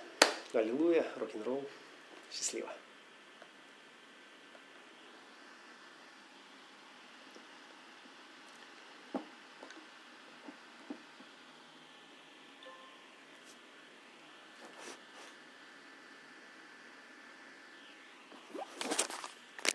Аллилуйя, 0.54 1.06
рок-н-ролл. 1.18 1.64
Счастливо. 2.32 2.72